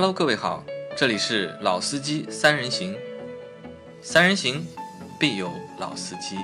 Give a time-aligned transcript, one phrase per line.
[0.00, 0.62] Hello，各位好，
[0.96, 2.96] 这里是老司机三人行，
[4.00, 4.64] 三人行
[5.18, 6.36] 必有老司机。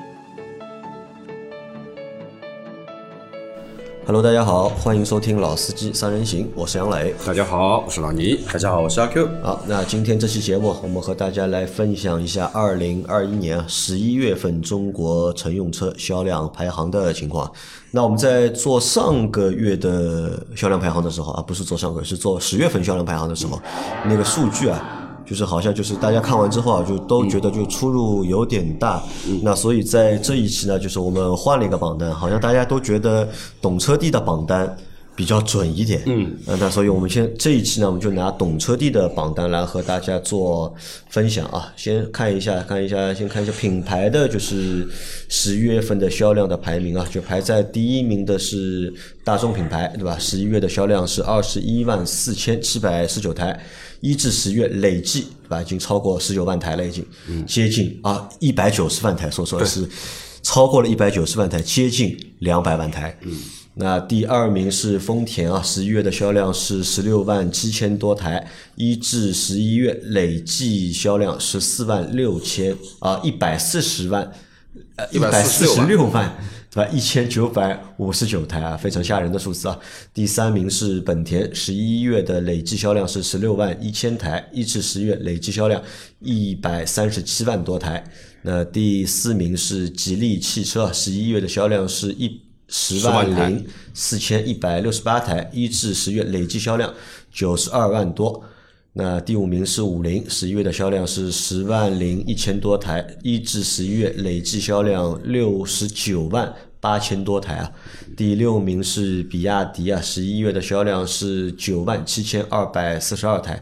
[4.07, 7.15] Hello，大家好，欢迎收听《老司机三人行》，我是杨磊。
[7.27, 8.39] 大家好，我是老倪。
[8.53, 9.27] 大家好，我是阿 Q。
[9.43, 17.51] 好，那今天这期节目，我们和大家来分享一下二零二一年十一月份中国乘用车销量排行的情况。
[17.93, 23.59] 那我们在做上个月的销量排行的时候啊，不是做上个月，是做十月份销量排行的时候，
[24.05, 25.01] 那个数据啊。
[25.25, 29.03] 就是好像就是大家看完之后啊，就都觉得就出入有点大。
[29.43, 33.29] 那所以在这一期呢，就是我们换了一个榜单，好像大家都觉得
[33.61, 34.77] 懂车帝的榜单
[35.17, 36.03] 比较准一点。
[36.07, 40.75] 嗯，那所以我们先这一期呢，我们就拿懂车帝的榜单来和大家做
[41.09, 41.73] 分享啊。
[41.77, 44.89] 先看一下，看一下，先看一下品牌的就是
[45.29, 50.19] 十一月份的销量的排名啊，就排在第一名的是大众品牌，对吧？
[50.19, 53.61] 十一月的销量是二十一万四千七百十九台。
[54.01, 57.03] 一至十月累计对吧，已经超过十九万台了，已经
[57.47, 59.89] 接近啊一百九十万台，说说是
[60.45, 63.19] 超过了一百九十万台，接近两百万台。
[63.23, 63.33] 嗯，
[63.75, 74.31] 那第二名是丰田啊，十一月的销量是十六万七千多台，一至十一月累计销量十四万六千啊一百四十万，
[74.97, 76.37] 呃一百四十六万。
[76.75, 76.91] 对吧？
[76.93, 79.79] 一千九百五十九台啊，非常吓人的数字啊！
[80.13, 85.81] 第三名是本田，十一月的累计销量是十六万一千台，一至十月累计销量
[86.19, 88.03] 一百三十七万多台。
[88.43, 93.65] 那第四名是吉利汽车，十一月的销量是一十万零
[93.95, 96.93] 四千一百六十八台，一至十月累计销量
[97.33, 98.43] 九十二万多。
[98.97, 107.73] 那第五名是五菱，十一月的销量是十万零一千多台，一至十一月累计销量六十九万八千多台啊。
[108.17, 113.61] 第六名是比亚迪啊，十一月的销量是九万七千二百四十二台，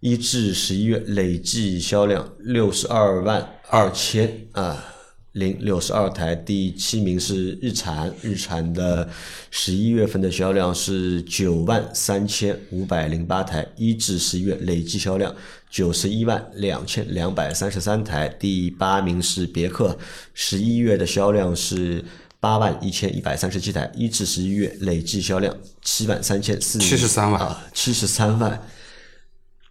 [0.00, 4.95] 一至十一月累计销量六十二万二千啊。
[5.36, 9.06] 零六十二台，第七名是日产，日产的
[9.50, 15.34] 十一月份的销量是九万三千五百零八台，一至十一月累计销量
[15.68, 18.26] 九十一万两千两百三十三台。
[18.40, 19.98] 第八名是别克，
[20.32, 22.02] 十一月的销量是
[22.40, 28.58] 八万一千一百三十七台，一至十一月累计销量七万三千四七十三万啊，七十三万。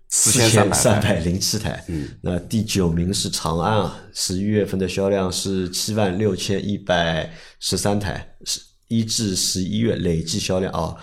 [0.07, 7.29] 四千三三百零七台，嗯，那第九名是长安啊，十一月份的销量是七万六千一百
[7.59, 10.95] 十三台，是一至十一月累计销量啊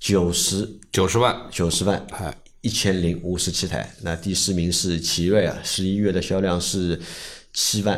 [0.00, 3.88] 九十九十万九十万，哎，一千零五十七台。
[4.02, 7.00] 那第十名是奇瑞啊，十一月的销量是
[7.52, 7.96] 七万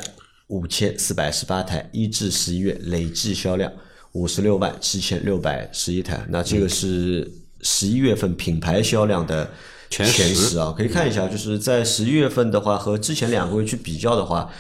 [0.49, 3.73] 五千四百十八台，一至十一月累计销量
[4.13, 6.27] 五十六万七千六百十一台。
[6.29, 7.31] 那这个是
[7.63, 9.51] 十一月份品牌销量的。
[9.91, 14.51] 前十啊，可以看一下，就是在十一月份的话，和之前两个月去比较的话，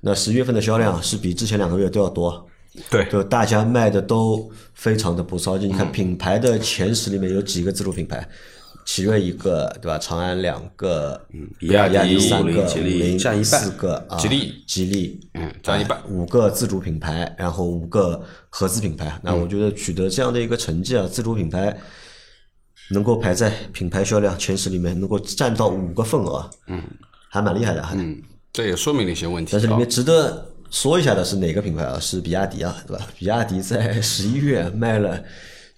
[0.00, 2.46] 那十一月份的销量是比之前两个月都要多。
[2.90, 5.58] 对，就大家卖的都非常的不错。
[5.58, 8.26] 就你看品牌的前十里面有几个自主品牌，
[8.86, 9.98] 奇瑞一个，对吧？
[9.98, 19.18] 长安两个，嗯，比亚迪三个，吉利占一半，四个啊，吉利，吉利，嗯，占一半，五个自主品牌，然后五个合资品牌。
[19.22, 21.76] 那我觉得取得这样的一个成绩啊，自主品牌。
[22.90, 26.82] 能够排在品牌销量前十里面，能够占到五个份额，嗯，
[27.28, 28.20] 还蛮厉害的，嗯，
[28.52, 29.52] 这也说明了一些问题。
[29.52, 31.98] 但是里面值得说一下的是哪个品牌啊？
[32.00, 33.06] 是比亚迪啊，对吧？
[33.18, 35.22] 比亚迪在十一月卖了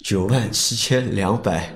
[0.04, 1.74] 九万七千两百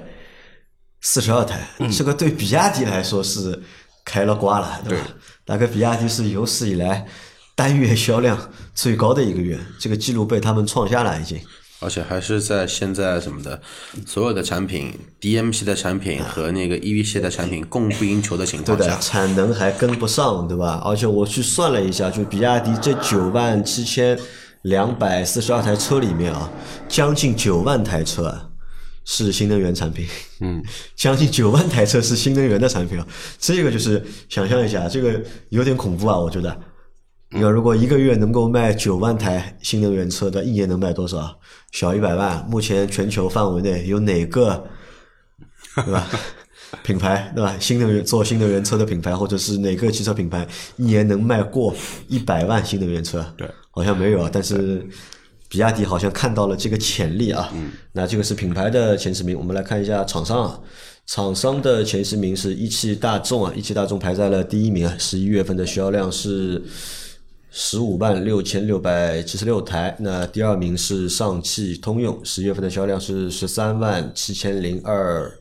[1.00, 3.60] 四十二台，嗯这个对比亚迪来说是
[4.04, 5.08] 开了挂了，对吧？
[5.44, 7.06] 大概比亚迪是有史以来
[7.54, 11.38] 单月销量最高的一个月，这个记录被他们创下了，已经。
[11.84, 13.60] 而且还是在现在什么的，
[14.06, 20.80] 所有的产品，DM 系的产品和那个 EV 系的产品供不应求的情况下，对的，产能还跟不上，对吧？
[20.82, 24.18] 而且我去算了一下，就比亚迪这九万七千
[24.62, 26.50] 两百四十二台车里面啊，
[26.88, 28.50] 将近九万台车
[29.04, 30.06] 是新能源产品，
[30.40, 30.62] 嗯，
[30.96, 33.06] 将近九万台车是新能源的产品啊，
[33.38, 35.20] 这个就是想象一下，这个
[35.50, 36.58] 有点恐怖啊，我觉得。
[37.34, 41.36] 你看，如果一个月能够卖九万台新能源车的，一年能卖多少？
[41.72, 42.46] 小一百万。
[42.48, 44.64] 目前全球范围内有哪个，
[45.74, 46.08] 对吧？
[46.84, 47.56] 品牌对吧？
[47.58, 50.46] 新能源做新能源车的品牌，或者是哪个汽车品牌
[50.76, 51.74] 一年能卖过
[52.06, 53.26] 一百万新能源车？
[53.36, 54.30] 对，好像没有啊。
[54.32, 54.86] 但是
[55.48, 57.50] 比亚迪好像看到了这个潜力啊。
[57.52, 57.72] 嗯。
[57.90, 60.60] 那这个是品牌的前十名，我们来看一下厂商啊。
[61.04, 66.62] 厂商的前十名是一汽大众啊，一汽大众排在了第一名啊，十一月份的销量是。
[67.56, 75.32] 十五万六千六百七十六台，那第二名是上汽通用，十月份的销量是十三万七千零二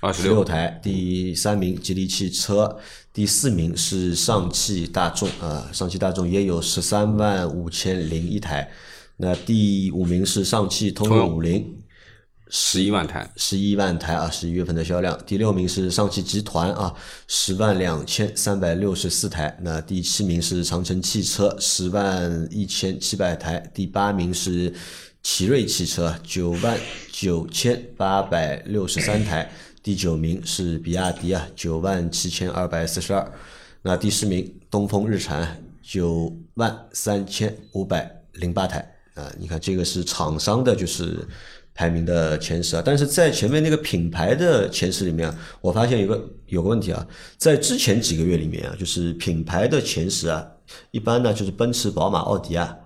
[0.00, 0.42] 二十六。
[0.42, 2.76] 台，第三名吉利汽车，
[3.12, 8.68] 第四名是上汽大众啊，上汽大众也有十三万五千零一台，
[9.18, 11.79] 那第五名是上汽通用五菱，
[12.52, 15.16] 十一万台，十一万台啊，十一月份的销量。
[15.24, 16.92] 第六名是上汽集团啊，
[17.28, 19.56] 十万两千三百六十四台。
[19.62, 23.58] 那第七名是长城汽车，十万一千七百台。
[23.72, 24.74] 第八名是
[25.22, 26.76] 奇瑞汽车，九万
[27.12, 29.48] 九千八百六十三台。
[29.80, 33.32] 第九名是比亚迪啊，九万七千二百四十二。
[33.82, 38.94] 那第十名东风日产，九万三千五百零八台。
[39.14, 41.26] 啊，你看这个是厂商的，就是
[41.80, 42.82] 排名的前十啊。
[42.84, 47.06] 但是在前面那个品牌的前十里面啊，我发现有个有个问题啊，
[47.38, 50.46] 在之前几个月里面啊，就是品牌的前十啊，
[50.90, 52.76] 一般呢就是奔驰、宝马、奥迪啊，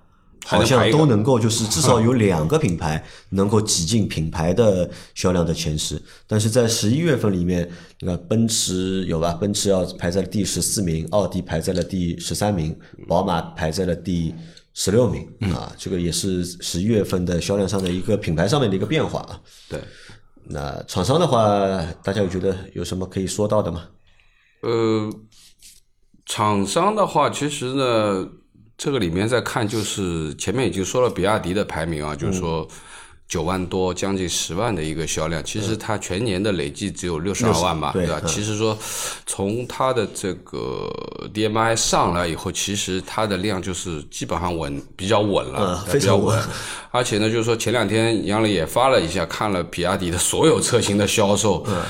[0.44, 6.00] 好像都能够就是至少有两个品牌能够挤进品牌的销量的前十。
[6.28, 7.68] 但是在十一月份里面，
[8.00, 9.32] 你看奔驰有吧？
[9.32, 12.76] 奔驰要排在了第十四名，奥迪排在了第十三名，
[13.08, 14.32] 宝马排在了第。
[14.74, 19.40] 十六名啊，这个也是十一月份的销量上的一个品牌上面的一个变化啊。
[19.68, 19.80] 对，
[20.44, 21.48] 那厂商的话，
[22.02, 23.88] 大家有觉得有什么可以说到的吗？
[24.62, 25.10] 呃，
[26.26, 28.28] 厂商的话，其实呢，
[28.76, 32.66] 这个里面在看，就是前面已经说了比亚迪的排名啊，就是说
[33.26, 38.20] 九万多，将近十万的一个销量，其实它全年的累计只有六十二万嘛，对吧？
[38.26, 38.78] 其实说
[39.26, 40.88] 从它的这个
[41.34, 46.42] DMI 上来以后，其实它的量就是基本上稳，比较稳了，嗯非比较常稳
[46.90, 51.64] 而且呢，就是说前两天杨磊也发了一下，看了比亚迪的所有车型的销售。
[51.66, 51.82] 嗯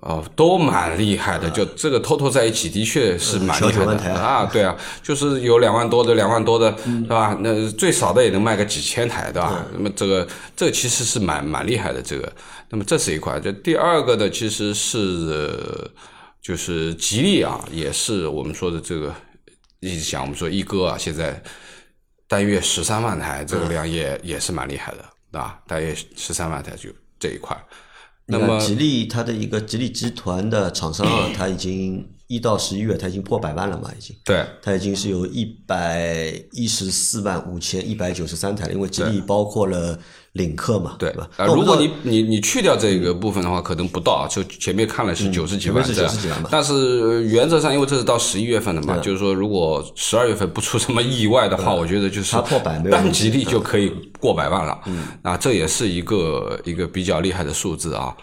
[0.00, 7.36] 哦，都蛮厉害的，就这个 total 在一起的确是蛮厉害的啊啊，对啊，就是有两万多的，两万多的，对吧？
[7.40, 9.66] 那最少的也能卖个几千台，对吧？
[9.72, 12.32] 那么这个这个其实是蛮蛮厉害的，这个。
[12.70, 15.90] 那么这是一块，这第二个呢，其实是呃
[16.40, 19.12] 就是吉利啊，也是我们说的这个
[19.80, 21.42] 一直讲我们说一哥啊，现在
[22.28, 25.58] 单月十三万台，这个量也也是蛮厉害的，对吧？
[25.66, 27.56] 大约十三万台就这一块。
[28.30, 34.14] 那么吉利它的一个吉利集团的厂商啊， 它已经一到十一月，它已经破百万了嘛，已经。
[34.22, 39.98] 对，它已经是有一百一十四万五千一百九十三台了，因为吉利包括了
[40.38, 41.28] 领克嘛，对吧？
[41.44, 54.78] 如果你你你去掉这个部分的话，可能不到，就前面看了是九十几万，是九十几万嘛但是呃原则上，因为这是到十一月份的嘛，就是说，如果十二月份不出什么意外的话，我觉得就是它破百单吉利就可以过百万了。
[54.86, 58.14] 嗯，那，这也是一个一个比较厉害的数字啊。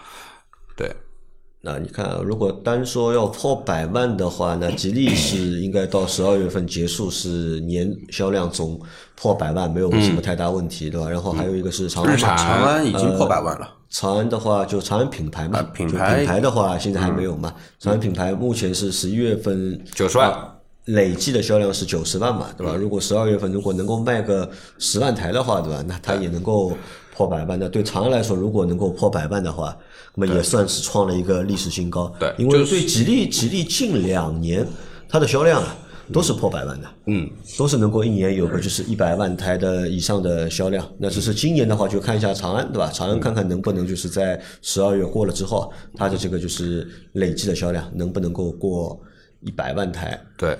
[1.66, 8.80] 对，那你看啊，如果单说要破百万的话，那吉利是应该到十二月份结束是年销量总
[9.16, 11.10] 破百万，没有什么太大问题，对吧？
[11.10, 13.68] 然后还有一个是长安长安已经破百万了。
[13.88, 17.52] 长安的话就长安品牌嘛，啊品牌品牌的话现在还没有嘛。
[17.78, 20.52] 长安品牌目前是十一月份九十万啊
[20.86, 22.74] 累计的销量是九十万嘛，对吧？
[22.76, 24.48] 如果十二月份如果能够卖个
[24.78, 25.84] 十万台的话，对吧？
[25.86, 26.72] 那它也能够
[27.16, 27.58] 破百万。
[27.58, 29.76] 那对长安来说，如果能够破百万的话，
[30.14, 32.14] 那么也算是创了一个历史新高。
[32.20, 34.66] 对因为对吉利，吉利近两年
[35.08, 35.76] 它的销量啊
[36.12, 36.88] 都是破百万的。
[37.06, 40.86] 嗯，都是能够一年有个就是一百万台的以上的销量。
[40.98, 42.90] 那只是今年的话，就看一下长安，对吧？
[42.92, 49.00] 长安看看能不能就是在十二月过了之后，它的这个就是累计的销量能不能够过
[49.40, 50.56] 一百万台对，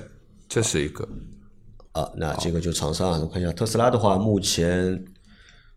[0.48, 1.06] 这是一个。
[1.92, 2.10] 啊？
[2.14, 5.02] 那这个就长沙啊，我看一下特斯拉的话，目前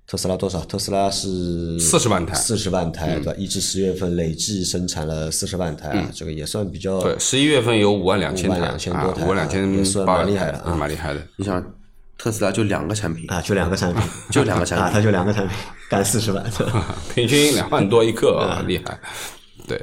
[0.10, 0.60] 特斯拉多少？
[0.66, 3.34] 特斯拉是四十万台四十万台，对吧？
[3.38, 11.22] 一至十月份累计生产了四十万台啊，这个也算比较对，十一月份有五万两千台，52,000啊多，台五万两千也算蛮厉害的啊台蛮厉害的。
[11.36, 11.64] 你想，
[12.18, 14.02] 特斯拉就两个产品，啊，就两个产品，
[14.32, 15.56] 就两个产品 啊，它就两个产品，
[15.92, 16.44] 干四十万。
[17.14, 19.00] 平均两万多一个嗯啊，厉害。
[19.68, 19.80] 对，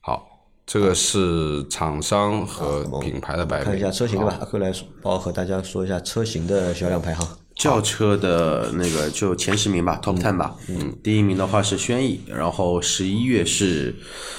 [0.00, 0.28] 好，
[0.64, 3.64] 这个是厂商和品牌的排名。
[3.64, 4.36] 看一下车型对吧？
[4.38, 7.26] 阿克来帮我和大家说一下车型的销量排行。
[7.56, 10.54] 轿车的那个就前十名吧，Top Ten 吧。
[10.68, 13.96] 嗯，第一名的话是轩逸，然后十一月是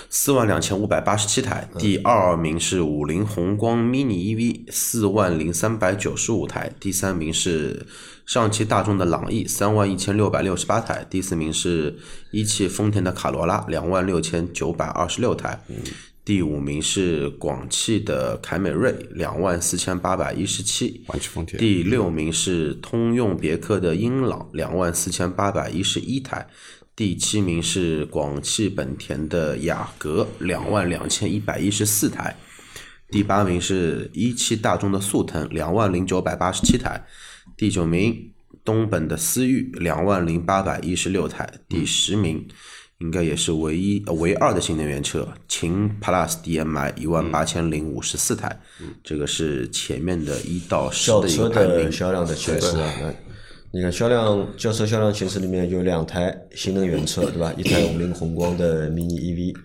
[0.07, 7.88] 四万两千五百八十七台，第二名是五菱宏光 mini EV 四万零三百九十五台，第三名是
[8.27, 11.97] 上汽大众的朗逸三万一千六百六十八台，第四名是
[12.31, 15.59] 一汽丰田的卡罗拉两万六千九百二十六台。
[16.27, 21.01] 第五名是广汽的凯美瑞，两万四千八百一十七。
[21.57, 26.46] 第六名是通用别克的英朗，两万四千八百一十一台。
[26.98, 32.36] 第七名是广汽本田的雅阁，两万两千一百一十四台。
[33.10, 37.07] 第八名是一汽大众的速腾，两万零九百八十七台。
[37.55, 38.34] 第九名
[38.65, 41.50] 东本的思域，两万零八百一十六台。
[41.69, 42.46] 第十名
[43.00, 48.60] 应该也是唯一呃唯二的新能源车，秦 Plus DM-i 一万八千零五十四台，
[49.04, 51.92] 这个是前面的一到十的一个排名的。
[51.92, 53.13] 销量的前十啊，那
[53.72, 57.54] 你看销量轿车销量前十里面有两台新能源车，对吧？
[57.56, 59.56] 一台五菱宏光的 mini EV，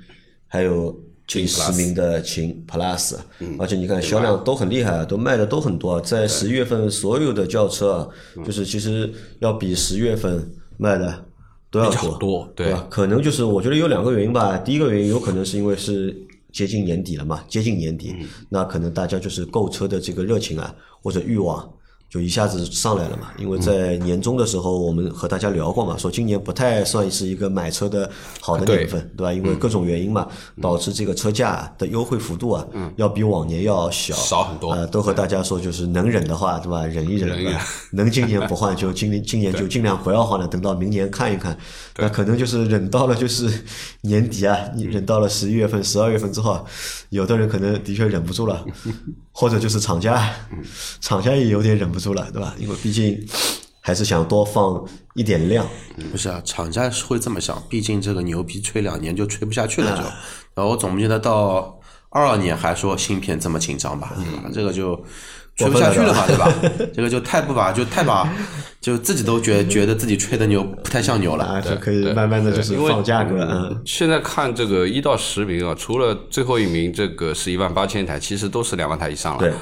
[0.48, 0.94] 还有
[1.26, 3.16] 第十名的秦 Plus，
[3.58, 8.08] 而且你看销量都很厉害啊，都卖的都很多啊，在十一月份所有的轿车啊，
[8.44, 10.46] 就是其实要比十月份
[10.76, 11.24] 卖的
[11.72, 12.86] 都要比较多，多对对吧？
[12.88, 16.14] 可能就是我觉得有两个原因吧，第一个原因有可能是因为是
[16.52, 18.14] 接近年底了嘛，接近年底，
[18.50, 21.68] 那可能大家就是购车的这个热情啊或者欲望。
[22.12, 29.32] 就一下子上来了嘛，因为在年终的时候，我们和大家聊过嘛，说今年不太算是一个买车的好的年份，对吧？
[29.32, 30.28] 因为各种原因嘛，
[30.60, 32.66] 导致这个车价的优惠幅度啊，
[32.96, 34.14] 要比往年要小。
[34.14, 34.72] 少很多。
[34.72, 36.84] 呃，都和大家说，就是能忍的话，对吧？
[36.84, 37.56] 忍一忍，
[37.92, 41.56] 能今年不换 就今年今年就尽量不要换了，等到明年看一看。
[41.96, 43.50] 那可能就是忍到了就是
[44.02, 46.62] 年底啊，你忍到了十一月份、十二月份之后，
[47.08, 48.62] 有的人可能的确忍不住了，
[49.32, 50.30] 或者就是厂家，
[51.00, 52.54] 厂家也有点忍不住了，对吧？
[52.58, 53.24] 因为毕竟
[53.80, 55.66] 还是想多放一点量。
[56.10, 60.02] 不是啊，厂家是会这么想，毕竟这个牛逼吹两年就吹不下去了就。
[60.54, 61.78] 然后我总不记得到
[62.10, 64.50] 二二年还说芯片这么紧张吧，对吧？
[64.52, 64.96] 这个就
[65.56, 66.52] 吹不下去了嘛，对吧？
[66.92, 68.28] 这个就太不把，就太把，
[68.82, 71.44] 就自己都觉觉得自己吹的牛不太像牛了。
[71.44, 79.38] 啊，就可以慢慢的就是因为放价格，嗯，现在看这个一到十名啊，除了最后一名这个是一万八千台，其实都是两万台以上了。
[79.38, 79.52] 对，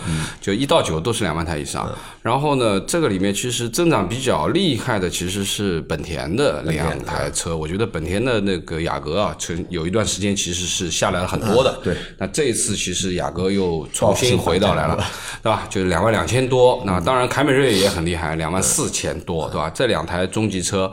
[0.41, 1.87] 就一到九都是两万台以上。
[2.23, 7.55] 然后呢，这个里面其实增长比较厉害的其实是本田的两台车。
[7.55, 11.79] 我觉得本田的那个雅阁啊，曾有一段时间其实是下来了很多的。
[11.85, 14.97] 对，那这一次其实雅阁又重新回到来了，
[15.43, 15.67] 对吧？
[15.69, 16.83] 就是两万两千多。
[16.87, 19.71] 那当然凯美瑞也很厉害，两万四千多，对吧？
[19.71, 20.93] 这两台中级车。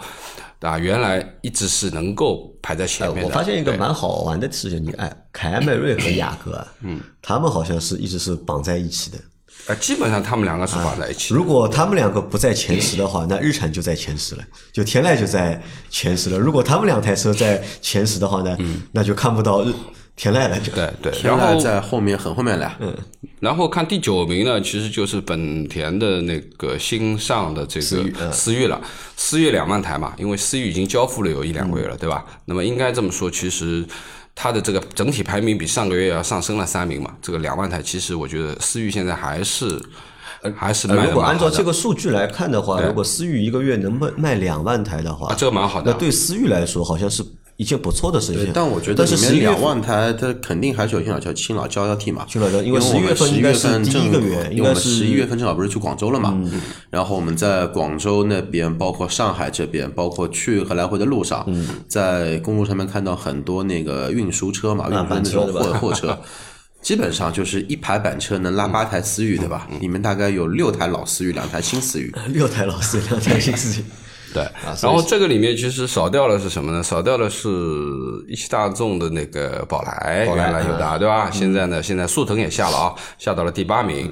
[0.61, 3.25] 啊，原来一直是能够排在前面的。
[3.25, 9.19] 我发现一个蛮好玩的事情，你哎，凯美瑞和雅阁，嗯，他们好像是一直是绑在一起的。
[9.67, 11.35] 呃，基本上他们两个是绑在一起的。
[11.37, 14.43] 如果他们两个不在前十的话，那日产就在前十了，
[14.73, 16.39] 就天籁就在前十了。
[16.39, 18.57] 如果他们两台车在前十的话呢，
[18.91, 19.71] 那就看不到日
[20.17, 22.91] 天籁了，就对对，天然后籁在后面很后面了，嗯，
[23.39, 28.81] 然后看第九名呢，其实就是本田的那个新上的这个思域了，
[29.15, 32.25] 思域两万台嘛，因为思域已经交付了有一两个月了，对吧？
[32.45, 33.85] 那么应该这么说，其实
[34.33, 39.79] 它的这个整体排名比上个月要上升了三名嘛，这个两万台，其实我觉得思域现在还是
[40.55, 47.23] 还是卖呃的如果按照这个个数据来看的话，如果思域一个月能卖卖两万台的话，啊这个蛮好的那对思域来说，好像是
[47.57, 48.51] 一件不错的事情。
[48.53, 52.25] 但我觉得里面两万台，它肯定还是有些老交新老交交替嘛。
[52.29, 56.39] 新老交因为11因我们月份十一应该是第一月份正个月应因为我们十一月份正好不是去广州了嘛，
[56.89, 64.95] 然后我们在广州那边，包括上海这边，包括去和来回的路上，嗯在公路上面看到很多那个运输车嘛，运
[65.25, 66.17] 输那种货货车。
[66.79, 69.67] 基本上就是一排板车能拉八台思域，对吧？
[69.81, 72.13] 里面大概有六台老思域，两台新思域。
[72.29, 73.83] 六台老思域，两台新司机，
[74.33, 74.47] 对，
[74.81, 76.83] 然后这个里面其实少掉了是什么呢？
[76.83, 77.49] 少掉了是
[78.27, 81.29] 一汽大众的那个宝来，宝来原来有的，对吧？
[81.31, 84.11] 现在呢，现在速腾也下了啊，下到了第八名。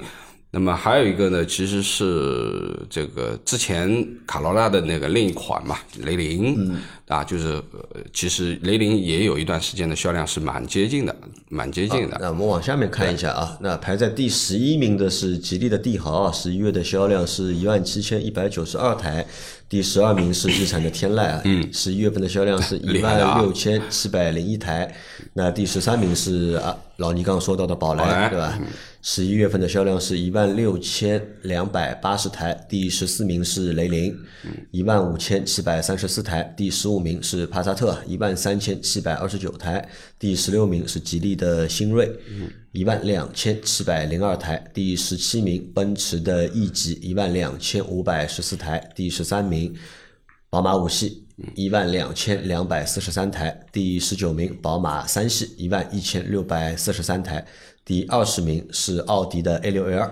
[0.56, 6.80] 那么还有一个呢，其实是这个之前卡罗拉的那个另一款嘛，雷凌，嗯。
[7.08, 11.14] 啊，就是呃其实雷凌也有一段时间的销量是蛮接近的，
[11.50, 12.16] 蛮接近的。
[12.20, 19.24] 那我们往下面看一下啊，那排在第十一名的是吉利的帝豪啊，十一月的销量是一万七千一百九十二台，
[19.68, 24.92] 第十二名是日产的天籁啊，嗯，十一月份的销量是 一万六千七百零一台，
[25.34, 28.58] 那第十三名是啊老倪刚刚说到的宝来，对吧？
[29.08, 34.12] 十一月份的销量是一万六千两百八十台，第十四名是雷凌，
[34.72, 42.10] 一万五千七百三十四台，第十五名是帕萨特，一万三千七百二十九台，第十六名是吉利的新锐，
[42.72, 49.72] 一万两千七百零二台，第十七名奔驰的 E 级，一万两千五百十四台，第十三名
[50.50, 51.22] 宝马五系。
[51.54, 57.44] 一万两千两百四十三台，第十九名宝马三系一万一千六百四十三台，
[57.86, 60.10] 第二十名是奥迪的 A 六 L，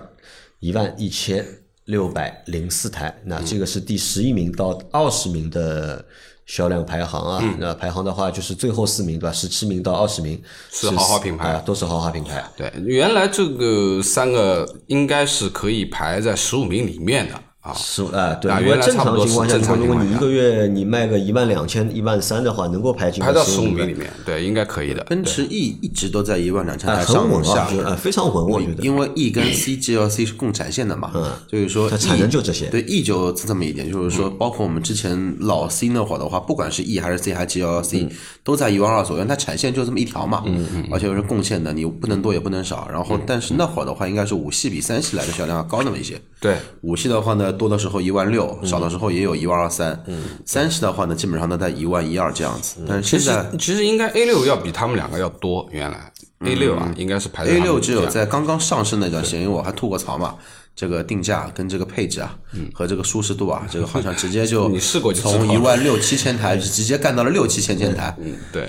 [0.61, 1.45] 一万一千
[1.83, 3.13] 六百零四台。
[3.25, 6.03] 那这个是第十一名到二十名的
[6.45, 7.57] 销量排行啊。
[7.59, 9.33] 那排行的话就是最后四名对吧？
[9.33, 10.41] 十七名到二十名
[10.71, 12.41] 是豪华品牌啊，都是豪华品牌。
[12.55, 17.73] 对，原来这个三个应该是可以排在十五名里面的啊。
[17.73, 25.03] 是啊，对，啊因为正常情况下，是正常如果你一个月你卖个一万两千、一万三的话，能够排进排到十五名里面，对，应该可以的。
[25.05, 28.83] 奔驰 E 一直都在一万两千哎，台上下，呃非常稳，我觉得。
[28.83, 31.11] 因为 E 跟 C GLC 是共产线的嘛，
[31.49, 38.09] 所以说它产 E- 能就这些对 E 就这么一点，就是说，包括我们之前老 C 那会儿的话，不管是 E 还是 C 还是 GLC，
[38.43, 40.43] 都在一万二左右，它产线就这么一条嘛，
[40.91, 42.87] 而且又是共线的，你不能多也不能少。
[42.91, 46.19] 然后，但是那会儿的话，应该是五系比三系来的销量要高那么一些。
[46.39, 49.99] 对，五系的话呢，多的时候一万六，少的时候也有一万二三。
[50.45, 52.85] 三系的话呢，基本上都在一万一二这样子。
[52.87, 56.11] 但是现在其实应该 A 六要比他们两个要多，原来。
[56.41, 60.35] A 六啊应该是排在 A 六只有在刚刚上市那段时间，因为我还吐过槽嘛，
[60.75, 62.37] 这个定价跟这个配置啊，
[62.73, 68.15] 和这个舒适度啊， 这个好像直接就你试过就从一万六七千台直接干到了六七千千台。
[68.51, 68.67] 对，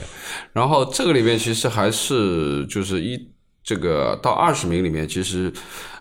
[0.52, 3.19] 然后这个里面其实还是就是一
[3.66, 5.52] 这个到二十名里面，其实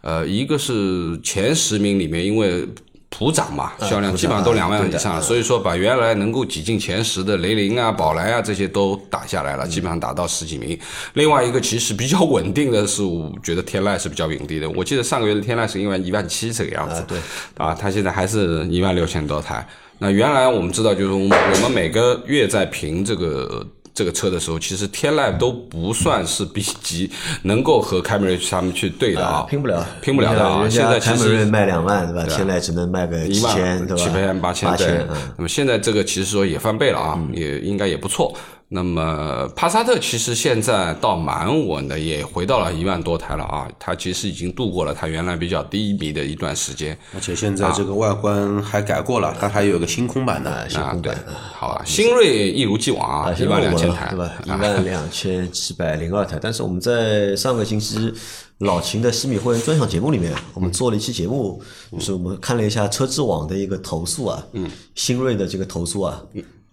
[0.02, 2.64] 呃一个是前十名里面，因为
[3.10, 10.78] 普涨嘛，销量基本上都两万以上，所以说把原来能够挤进前十的雷凌啊、宝来啊这些都打下来了，基本上打到十几名。
[11.14, 14.70] 另外一个其实比较稳定的是，我觉得天籁是比较稳定的。
[14.70, 17.18] 我记得上个月的天籁是因为一万七这个样子，对，
[17.58, 19.68] 啊，它现在还是一万六千多台。
[19.98, 21.28] 那原来我们知道，就是我
[21.62, 23.66] 们每个月在评这个
[23.96, 27.10] 这个车的时候，其实天籁都不算是 B 级，
[27.44, 30.68] 能够和凯美瑞他们去对的啊，拼不了，拼不了的啊。
[30.70, 32.30] 现在凯美瑞实卖两万，对吧？
[32.30, 34.04] 天籁只能卖个一万七千，对吧？
[34.04, 35.08] 七千、八千，对八千，。
[35.10, 38.36] 嗯那么现在这个其实说也翻倍了啊，也应该也不错。
[38.68, 43.70] 那么帕萨特其实现在倒蛮稳的，也回到了一万多台了啊。
[43.80, 46.98] 它其实已经度过了它原来比较低迷的一段时间。
[47.14, 50.68] 而且现在这个外观还改过了，它还有个星空版的。
[50.68, 51.16] 星空版
[51.54, 54.34] 好吧，新锐一如既往啊，一万两千台，对吧？
[54.44, 56.40] 一万两千七百零二台。
[56.42, 58.12] 但是我们在上个星期
[58.60, 66.20] 老秦的西米会员专享节目里面，我们做了一期节目，就是我们看了一下车之网的一个投诉啊，嗯，新锐的这个投诉啊，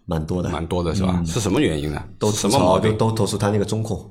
[0.05, 1.23] 蛮多的，蛮多的是吧？
[1.25, 2.03] 是什么原因呢？
[2.19, 2.97] 都什么毛病？
[2.99, 4.11] 都投诉他那个中控，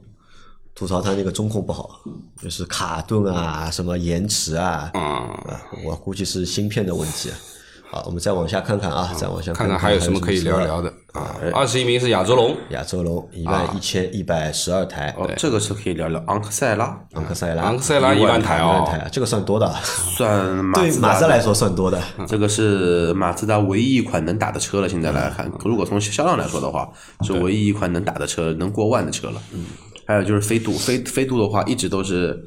[0.74, 2.00] 吐槽他那个中控不好，
[2.42, 7.38] 就是卡顿啊，什么延迟啊，嗯，啊，我估计是芯片的问题啊。
[7.92, 11.36] 好，我们再往下看看啊，再往下看看看还有什么可以聊聊的啊？
[11.54, 19.68] 二十一名是亚洲龙，亚洲龙一万一千一百十二台，哦，这个是可以聊聊昂克赛拉，昂克赛拉，昂克赛拉一万台啊，这个算多的？
[19.68, 21.10] 啊，算马对自达。
[21.10, 22.02] 的马自来说算多的。
[22.26, 24.88] 这个是马自达唯一一款能打的车了。
[24.88, 26.90] 现在来看，如果从销量来说的话，
[27.24, 29.42] 是唯一一款能打的车，能过万的车了。
[29.52, 29.66] 嗯，
[30.08, 32.42] 还有就是飞度，飞飞度的话，一直都是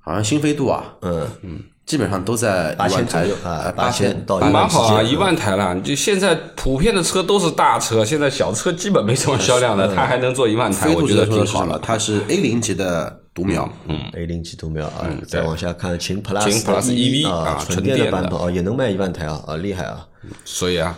[0.00, 1.26] 好像新飞度啊，嗯。
[1.40, 5.78] 嗯，基本上都在一八千万台左右啊呃八千千到蛮好啊，一万台了。
[5.80, 11.26] 就现在普遍的车都是大车，现在小车基本没什么销量了，它还能做一万台，我觉得？
[11.26, 11.78] 挺好了。
[11.82, 20.06] 它是 A 零级的独苗，嗯，A 零级独苗啊，再往下看秦 Plus 秦 Plus EV 啊，啊纯电的版本啊，也能卖一万台啊，啊，厉害啊，
[20.44, 20.96] 所以啊，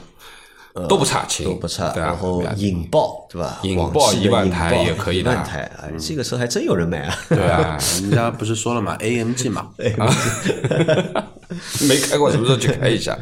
[0.89, 1.89] 都不差，秦都不差。
[1.91, 3.59] 对啊然后引爆对吧？
[3.63, 7.17] 引爆一万台也可以的一万台，哎，这个车还真有人买啊。
[7.29, 9.69] 对啊， 人家不是说了嘛，AMG 嘛
[11.89, 13.17] 没开过，什么时候去开一下？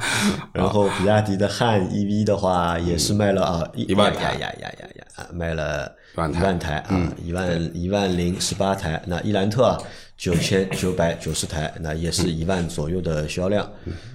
[0.53, 9.01] 然后比亚迪的汉 EV 的话，也是卖了啊一一万台呀呀呀呀卖了万台嗯一万台啊，一万一万零十八台。
[9.07, 9.77] 那伊兰特
[10.17, 13.69] 九千九百九十台，那也是一万左右的销量。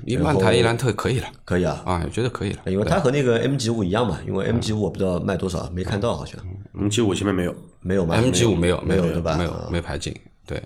[0.05, 2.59] 一万台伊兰特可以了可以啊，啊，我觉得可以了。
[2.65, 6.39] 因为它和那个 MG 五一样嘛，因为 MG 五我不知道卖多少，没看到好像
[6.73, 9.35] MG 五前面没有，没有吗 MG 五没有没有对吧？
[9.37, 10.15] 没有啊没排进，
[10.47, 10.61] 对。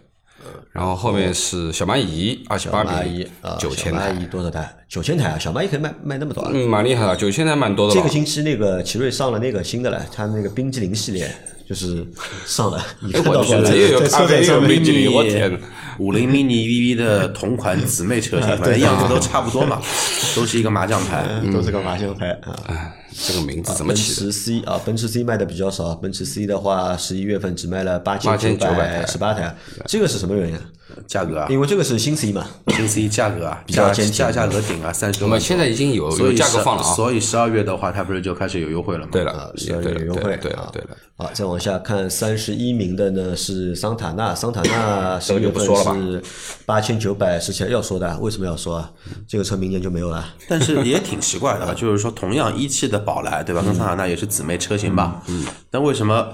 [0.74, 4.76] 然后后面是小蚂蚁二十八小蚂蚁名啊，九千台小蚂，蚁多少台？
[4.90, 6.52] 九千台啊，小蚂蚁可以卖卖那么多啊。
[6.54, 8.10] 嗯，蛮厉害的，九千台蛮多的这个。
[8.10, 11.30] 星期那个奇瑞上了那个新的了，它那个冰激凌系列
[11.68, 12.06] 就是
[12.46, 15.60] 上来， 你看到过吗我的天哪又有在咖啡又有车展上我天
[16.00, 19.80] 五菱 mini VV 的同款姊妹车型，反正样子都差不多嘛，
[20.36, 21.24] 都是一个麻将牌。
[21.52, 22.60] 都是个麻将牌啊。
[22.66, 24.16] 哎，这个名字怎么奔起的？
[24.16, 30.62] 驰 C 啊，奔驰 C 卖的比较少，奔驰 C 的话，十一月份只卖了八千九百十八台，这个是什么原因啊？
[31.08, 35.32] 价格啊，因为这个是新 C 嘛，新 C 价格啊， 比较价坚价价格顶啊，三十多万。
[35.32, 36.94] 我们现在已经有有所以价格放了啊。
[36.94, 39.10] 所以十二月的话，它不是就开始有优惠了吗？
[39.12, 40.90] 对了啊，，十二月有优惠对了啊对了。
[41.16, 46.24] 好，再往下看，三十一名的呢是桑塔纳，桑塔纳 十月份不说了吧是
[46.66, 48.92] 八千九百十七，要说的，为什么要说啊？
[49.28, 50.26] 这个车明年就没有了。
[50.48, 53.62] 但是也挺奇怪的啊， 就是说同样一汽的宝来，对吧？
[53.62, 55.22] 跟桑塔纳也是姊妹车型吧？
[55.28, 55.46] 嗯。
[55.70, 56.28] 但为什么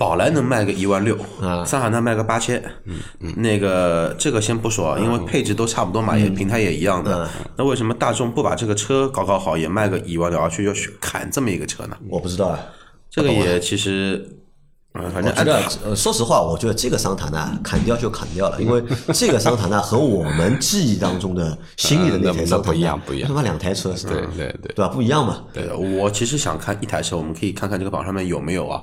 [0.00, 1.14] 宝来能卖个一万六，
[1.66, 2.58] 桑塔纳卖个八千？
[3.18, 7.28] 嗯那个这个先不说，因为配置都差不多嘛，也平台也一样的。
[7.54, 11.94] 那为什么大众不把这个车搞搞好，也卖个一万六，而去要去砍这么一个车呢？
[12.08, 12.58] 我不知道啊，
[13.10, 14.26] 这个也其实
[14.94, 18.82] 嗯，反正按我觉得，呃，说实话，我觉得这个桑塔纳砍掉就砍掉了， 因为
[19.12, 24.14] 这个桑塔纳和我们记忆当中的心里的那台嗯那桑塔纳不一样不一样他妈两台车是吧？
[24.14, 24.88] 对对对对吧？
[24.88, 25.44] 不一样嘛。
[25.52, 28.82] 对，我其实想看一台车，我们可以看看这个榜上面有没有啊？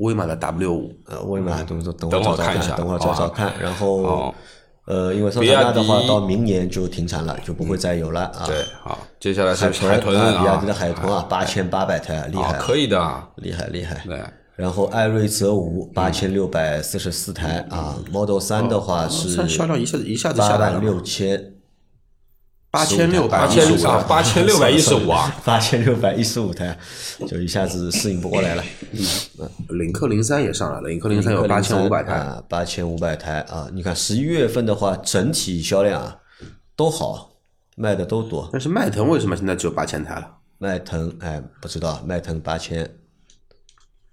[0.00, 2.76] 威马的 W 五，呃，我也买，等等等等会找找看一下。
[2.76, 3.52] 等会儿找找看。
[3.60, 4.34] 然后哦，
[4.86, 8.44] 呃，因为桑塔纳的话到明年就停产了，就不会再有了啊。
[8.46, 12.58] 对，好，接下来是海海豚啊，比亚迪的啊，海豚啊，八千八百台，厉害。
[12.58, 13.00] 可以的。
[13.00, 14.02] 啊，厉害厉害。
[14.06, 14.20] 对，
[14.56, 21.52] 然后艾瑞泽五八千六百四十四台啊，Model 三的话是算销量一下子一下子八下来六千
[22.70, 26.78] 八千六百八一十五千啊，八千六百一十五啊， 八千六百一十五台，
[27.26, 28.62] 就一下子适应不过来了。
[29.70, 33.68] 领克零三也上来了，领克零三有八千五百台，啊，八千五百台啊！
[33.72, 36.16] 你看十一月份的话，整体销量啊
[36.76, 37.32] 都好，
[37.76, 38.48] 卖的都多。
[38.52, 40.36] 但是迈腾为什么现在只有八千台了？
[40.58, 42.88] 迈腾哎，不知道迈腾八千，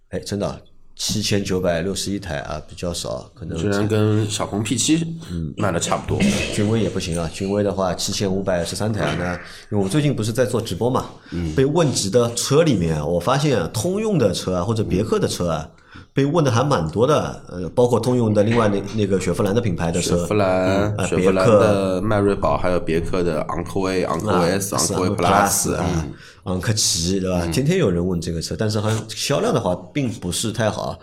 [0.10, 0.62] 哎，真的
[0.98, 6.20] 七千九百六十一台啊，比较少，可能虽然跟小鹏 P 七嗯卖的差不多。
[6.54, 9.34] 君威也不行啊，君威的话七千五百十三台啊，那
[9.70, 15.70] 因为我最近不是在做直播嘛，嗯被问及的车里面啊，我发现啊，通用的车啊或者别克的车啊，
[16.18, 26.08] 被问的还蛮多的，呃，包括通用的另外那那个雪佛兰的品牌的车，雪佛兰、啊雪佛兰的迈锐宝，还有别克的昂科威、昂科威 S、昂科威 Plus 啊啊，，
[26.46, 27.46] 昂科旗对吧？
[27.54, 30.98] 天天有人问这个车，但是好像销量的话并不是太好。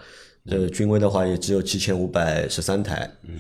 [0.51, 3.35] 呃，君威的话也只有七千五百十三台，嗯，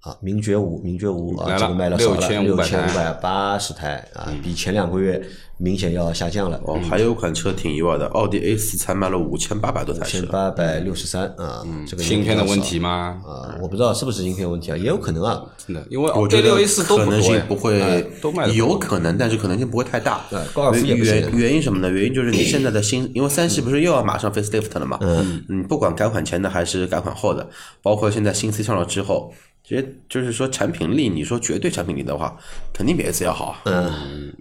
[0.00, 5.20] 啊，名爵五，名爵五啊，这个卖了少了，六6500千五百八十台啊，比前两个月
[5.56, 6.60] 明显要下降了。
[6.64, 10.28] 哦，还有款车挺意外的，奥迪 A 四才卖了五千八百多台千车。
[10.28, 13.20] 八百六十三啊，这个也芯片的问题吗？
[13.26, 15.42] 啊，我不知道是不是芯片问题啊，也有可能啊。
[15.56, 20.24] 真的，因为我觉 A 得六 A 四都可能性不会哎，都卖的有可能，但是可能性不会太大。
[20.30, 21.90] 对高尔夫也原原因什么呢？
[21.90, 24.96] 原因就是你现在的新，因为三系不是又要马上 facelift 了嘛？
[25.00, 27.48] 嗯，你不管改款前的还是改款后的，
[27.82, 29.34] 包括现在新 C 上了之后，
[29.68, 32.34] 其实就是说产品力，你说绝对产品力的话，
[32.72, 33.62] 肯定比 S 要好啊。
[33.64, 34.32] 嗯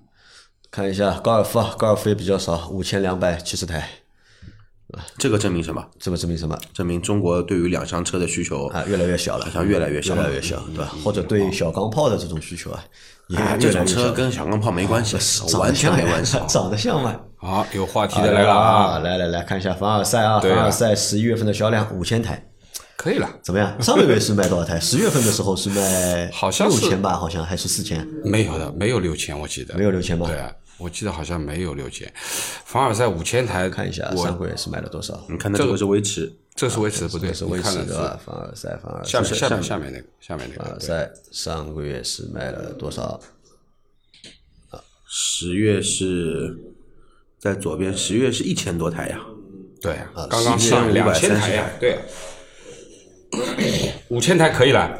[0.70, 3.90] 看一下高尔夫啊，高尔夫也比较少，五千两百七十台，
[5.18, 5.84] 这个证明什么？
[6.00, 6.58] 这个证明什么？
[6.74, 10.94] 证明中国对于两厢车的需求啊，越来越小了，好像越来越小了越来越小，对吧？
[11.04, 12.84] 或者对小钢炮的这种需求啊，
[13.28, 13.86] 也哎，这种。
[13.86, 15.18] 车跟小钢炮没关系，
[15.58, 16.38] 完全没关系。
[16.48, 17.20] 长得像嘛。
[17.38, 22.46] 好，有话题的来了啊，来来来看一下凡尔赛啊凡尔赛十一月份的销量五千台，
[22.98, 23.80] 可以了，怎么样？
[23.82, 24.80] 上个月是卖多少台？
[24.80, 30.26] 十月份的时候是卖好像是六千吧，好像还是四千，没有的，没有六千，我记得没有六千吧？
[30.26, 32.12] 对啊，我记得好像没有六千。
[32.66, 35.24] 凡尔赛五千台，看一下上个月是卖了多少？
[35.30, 38.20] 你看的这个是维持，这是维持不对，是威你看的驰对吧？
[38.26, 43.20] 凡尔赛，凡尔赛下面下面下面那个下面那个凡尔赛上个月是卖了多少？
[44.72, 46.58] 啊十月是
[47.40, 49.20] 在左边，十月是一千多台呀。
[49.80, 52.02] 对啊，刚刚上两千台呀，对啊，
[54.10, 55.00] 五千台可以了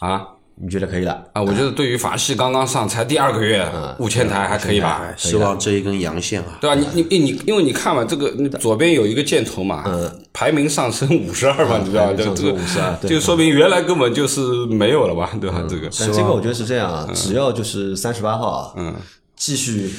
[0.00, 1.12] 啊你觉得可以了？
[1.32, 1.42] 啊！
[1.42, 3.66] 我觉得对于法系刚刚上才第二个月，
[3.98, 5.00] 五千台还可以吧？
[5.02, 6.76] 哎希望这一根阳线啊，对吧？
[6.76, 9.82] 你你你，因为你看嘛，这个左边有一个箭头嘛，
[10.32, 12.12] 排名上升五十二嘛，你知道吧？
[12.12, 15.64] 排名就上升52这个对就说明原来根本就是没有了吧，对吧？
[15.68, 18.94] 这个但这个我觉得是这样啊，只要就是三十八号啊，嗯，
[19.34, 19.90] 继续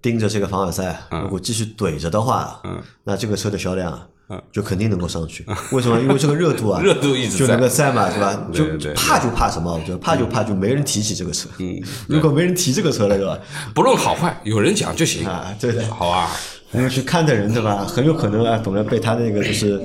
[0.00, 4.42] 盯着这个凡尔赛，如果继续怼着的话，嗯，那这个车的销量啊。
[4.52, 6.00] 就肯定能够上去，为什么？
[6.00, 8.48] 因为这个热度啊， 热度一直就在能够在嘛，是吧？
[8.52, 9.72] 就对对怕就怕什么？
[9.72, 11.48] 我觉得怕就怕就没人提起这个车。
[11.58, 13.38] 嗯，如果没人提这个车了，对吧？
[13.74, 15.84] 不论好坏，有人讲就行，啊，对的。
[15.88, 16.30] 好吧？
[16.72, 19.80] 因为去看的人对吧，很有可能啊，本来被他那个就是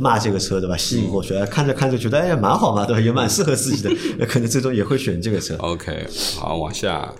[0.00, 3.00] 骂这个车对吧吸引过去，哎看着看着觉得哎呀蛮好嘛，对吧？
[3.00, 5.54] 也蛮适合自己的，那 可能最终也会选这个车。
[5.58, 7.10] OK，好，往下，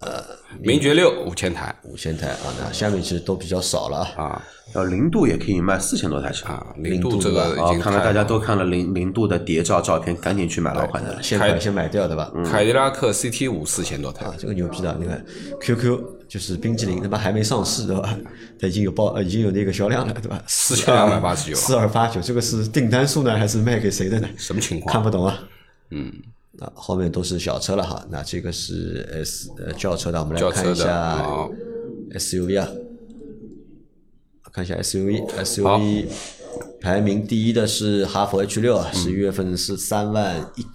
[0.00, 0.22] 呃，
[0.60, 4.24] 名爵六五千台五千台啊，那下面其实都比较少了啊。
[4.24, 4.42] 啊
[4.74, 6.48] 要零度也可以卖四千多台车。
[6.48, 11.16] 啊，零度度这个啊已经，太看来大家都看了零零度的谍照照片，赶紧去买老款的。
[11.22, 12.30] 现款先买掉对吧？
[12.44, 15.24] 凯迪拉克 CT 五四千多台啊，，这个牛逼的，你看
[15.60, 18.18] QQ 就是冰激凌，他妈还没上市对吧？
[18.60, 20.42] 它已经有报，呃已经有那个销量了对吧？
[20.46, 24.28] 四千两百八十九四二八九，这个是订单数呢，还是卖给谁的呢？
[24.36, 24.92] 什么情况？
[24.92, 25.38] 看不懂啊。
[25.90, 26.12] 嗯，
[26.60, 28.04] 啊，后面都是小车了哈。
[28.10, 31.48] 那这个是 S 呃轿车的，我们来看一下
[32.14, 32.68] SUV 啊，
[34.52, 36.06] 看一下 SUV，SUV
[36.80, 40.66] 排名第一的是哈弗 H 六啊，十一月份是三万一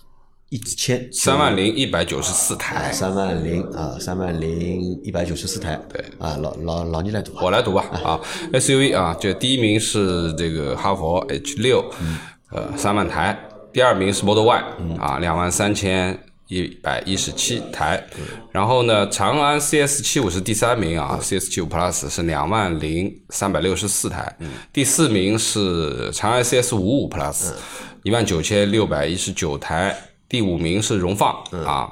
[0.49, 5.79] 一千三万零一百九十四台，三万零啊，三万零一百九十四台。
[5.89, 6.03] 对。
[6.19, 7.41] 啊，老老老倪来读啊。
[7.43, 8.19] 我来读吧啊
[8.51, 11.89] ，SUV 啊，这第一名是这个哈佛 H 六，
[12.51, 13.39] 呃，三万台，
[13.73, 14.63] 第二名是 Model Y
[14.99, 18.03] 啊，两万三千一百一十七台。
[18.51, 24.35] 然后呢，长安 CS 七五是第三名啊，CS 七五 Plus 是两万零三百六十四台。
[24.73, 27.53] 第四名是长安 CS 五五 Plus，
[28.03, 29.95] 一万九千六百一十九台。
[30.27, 31.33] 第五名是荣放
[31.65, 31.91] 啊。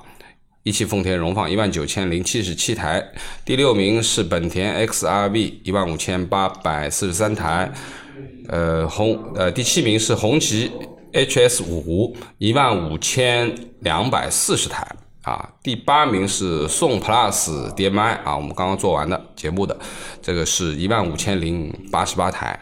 [0.64, 3.04] 一汽丰田荣放一万九千零七十七台，
[3.46, 7.72] 第六名是本田 XRV 一万五千八百四十三台，
[8.50, 10.70] 呃红呃第七名是红旗
[11.14, 14.88] HS 五一万五千两百四十台
[15.24, 19.78] 啊，第八名是宋 Plus DM-i 啊，我们刚刚做完的节目的
[20.22, 22.60] 这个是一万五千零八十八台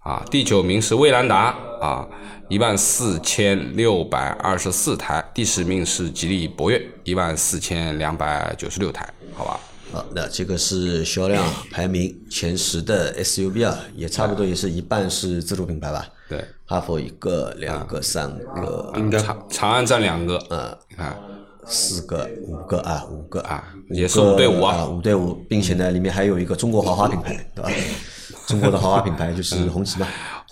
[0.00, 2.08] 啊，第九名是威兰达啊。
[2.48, 9.60] 一万四千六百二十四台，第十名是吉利博越，一万四千两百九十六台，好吧？
[9.92, 16.08] 好，那这个是销量排名前十的 SUV 啊，也差不多也是一半是自主品牌吧？
[16.28, 21.16] 对，哈佛一个、两个、三个，应该长长安占两个，嗯，你看
[21.64, 27.70] 四个、五个啊，五个啊，也是五对五啊，五对五，并且呢，里面还有一个中国豪华品牌，对吧？
[28.46, 30.06] 中国的豪华品牌就是红旗嘛。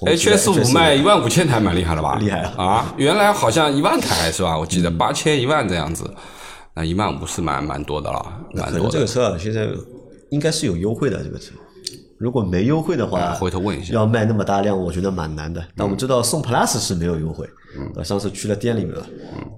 [0.07, 2.17] H S 五卖一万五千台，蛮厉害了吧？
[2.17, 2.65] 厉害啊！
[2.65, 4.59] 啊，原来好像一万台是吧？
[4.59, 6.05] 我记得八千一万这样子，
[6.75, 8.91] 那一万五是蛮蛮多的了，蛮多的。
[8.91, 9.67] 这个车啊，现在
[10.29, 11.53] 应该是有优惠的，这个车。
[12.18, 13.94] 如果没优惠的话，回头问一下。
[13.94, 15.62] 要卖那么大量，我觉得蛮难的。
[15.76, 17.48] 但我们知道宋 Plus 是没有优惠，
[17.79, 19.07] 嗯，上次去了店里面了，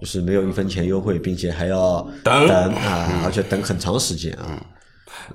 [0.00, 4.60] 就是没有一分钱优惠，并且还要等等啊，而且等很长时间啊。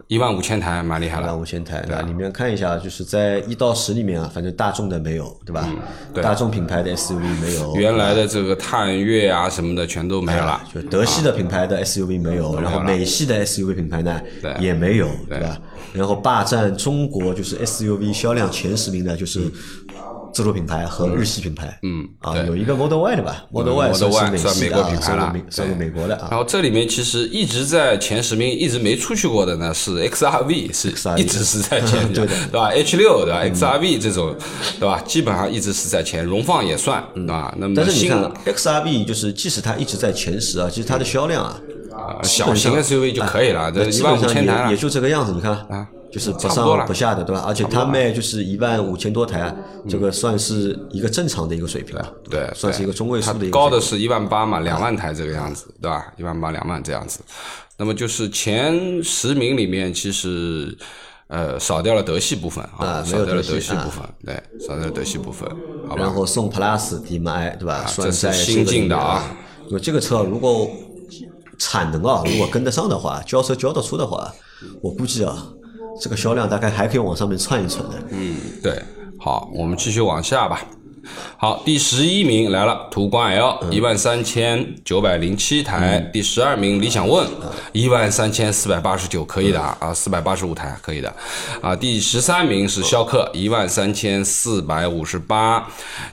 [0.08, 2.02] 一万五千台蛮厉害了，一万五千台，对吧？
[2.02, 5.68] 里面看一下，就是在一到十里面啊，反正大众的没有，对吧？
[6.14, 14.22] 对，大众品牌的 SUV 没有，原来的这个探岳啊什么的全都没有了，就德系的品牌的 SUV 没有，然后美系的 SUV 品牌呢
[14.60, 15.60] 也没有，对吧？
[15.94, 19.52] 然后霸占中国就是 SUV 销量前十名的，就是。
[20.34, 26.28] 自主品牌和日系品牌，嗯啊，有一个 Model Y 的吧，Model Y 算美国品牌了，算美国的啊。
[26.32, 34.36] 然后这里面其实一直在前十名，一直没出去过的呢是 XRV，是一直是在前 对的，对吧？H 六对吧？XRV 这种
[34.80, 35.02] 对吧？
[35.06, 37.54] 基本上一直是在前，荣放也算啊。
[37.58, 41.60] 那么但是你看 XRV 就是即使它一直在前十啊，其实它的销量啊，
[42.24, 45.32] 小型 SUV 就可以了，这一万五千台也就这个样子。
[45.32, 45.88] 你看啊。
[46.14, 47.44] 就是不上不下的，对吧？
[47.48, 49.52] 而且它卖就是一万五千多台，
[49.90, 53.50] 这个算是一个正常的一个水平了，对，算是一个中位数的。
[53.50, 56.06] 高的是一万八嘛，两万台这个样子，对吧？
[56.16, 57.20] 一万八两万这样子。
[57.78, 60.78] 那么就是前十名里面，其实
[61.30, 65.50] 呃少掉了德系部分啊，少掉了德系部分，对，少掉了德系部分。
[65.98, 67.88] 然后宋 Plus DM-i 对吧？
[67.92, 69.36] 这是新进的啊。
[69.68, 70.70] 因为这个车如果
[71.64, 74.34] 产能啊，如果跟得上的话，交车交得出的话，
[74.82, 75.48] 我估计啊。
[76.02, 77.92] 这个销量大概还可以往上面窜一窜的。
[78.10, 78.84] 嗯，对，
[79.20, 80.60] 好，我们继续往下吧。
[81.38, 86.00] 好，第十一名来了，途观 L 一万三千九百零七台。
[86.14, 87.28] 第十二名理想 ONE
[87.74, 91.14] 一万三千四百八十九，可以的啊，四百八十五台可以的
[91.62, 91.76] 啊。
[91.76, 95.68] 第十三名是逍客一万三千四百五十八。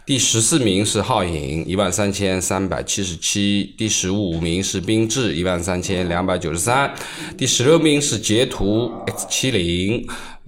[0.05, 3.74] 第十四名是皓影一万三千三百七十七。
[3.79, 6.92] 第十五名是缤智一万三千两百九十三。
[7.38, 10.07] 第十六名是捷途 X 七零。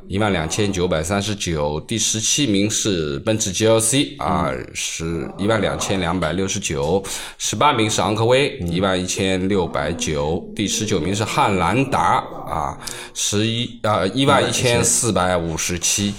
[0.09, 7.03] 一万两千九百三十九，第十七名是奔驰 GLC 啊，十一万两千两百六十九，
[7.38, 12.79] 十八名是昂科威一万一千六百九，第十九名是汉兰达啊，
[13.15, 16.12] 十一啊一万一千四百五十七，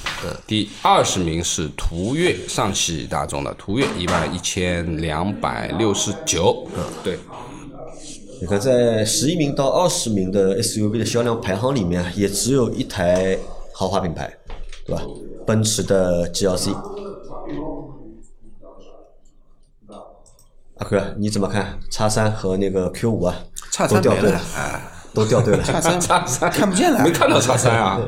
[0.48, 7.20] 第二十名是途岳，上汽大众的途岳一万一千两百六十九，嗯，对。
[8.42, 13.38] 你看，在十一名到二十名的 SUV 的销量排行里面，也只有一台。
[13.74, 14.32] 豪华品牌，
[14.86, 15.02] 对吧？
[15.46, 16.74] 奔驰的 GLC，
[20.78, 21.78] 阿哥你怎么看？
[21.90, 23.36] 叉三和那个 Q 五啊，
[23.90, 24.42] 都掉队了，
[25.14, 25.64] 都掉队了。
[25.66, 28.00] 叉三 叉三看不见了，没看到叉三啊？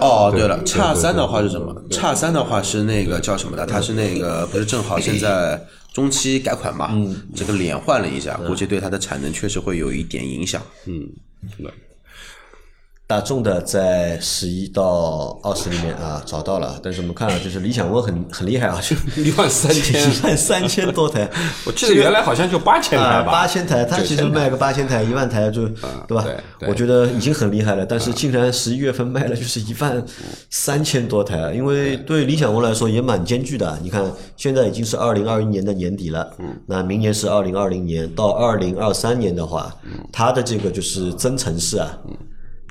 [0.00, 1.74] 哦，对了，叉三的话是什么？
[1.90, 3.66] 叉三的话是那个叫什么的？
[3.66, 5.60] 它是那个不是正好现在
[5.92, 6.90] 中期改款嘛？
[6.92, 10.60] 嗯，这个脸换了一下，估计对它的产能确实会有一点影响。
[10.86, 11.08] 嗯，
[11.58, 11.72] 对。
[13.12, 20.00] 大众的在十一到二十里面啊找到了，但是我们看了就是理想 ONE 很很厉害啊，就 一万三千。
[20.02, 21.28] 一万三千多台，
[21.66, 25.68] 我记得原来好像就八千台吧，八千台，它其实卖个八千台一万台就
[26.08, 26.24] 对吧？
[26.66, 30.02] 我觉得已经很厉害了，但是竟然十一月份卖了就是一万
[30.48, 33.78] 三千多台，因为对理想 ONE 来说也蛮艰巨的。
[33.82, 36.32] 你看现在已经是二零二一年的年底了，
[36.64, 39.70] 那明年是二零二零年到二零二三年的话，
[40.10, 41.98] 它的这个就是增程式啊。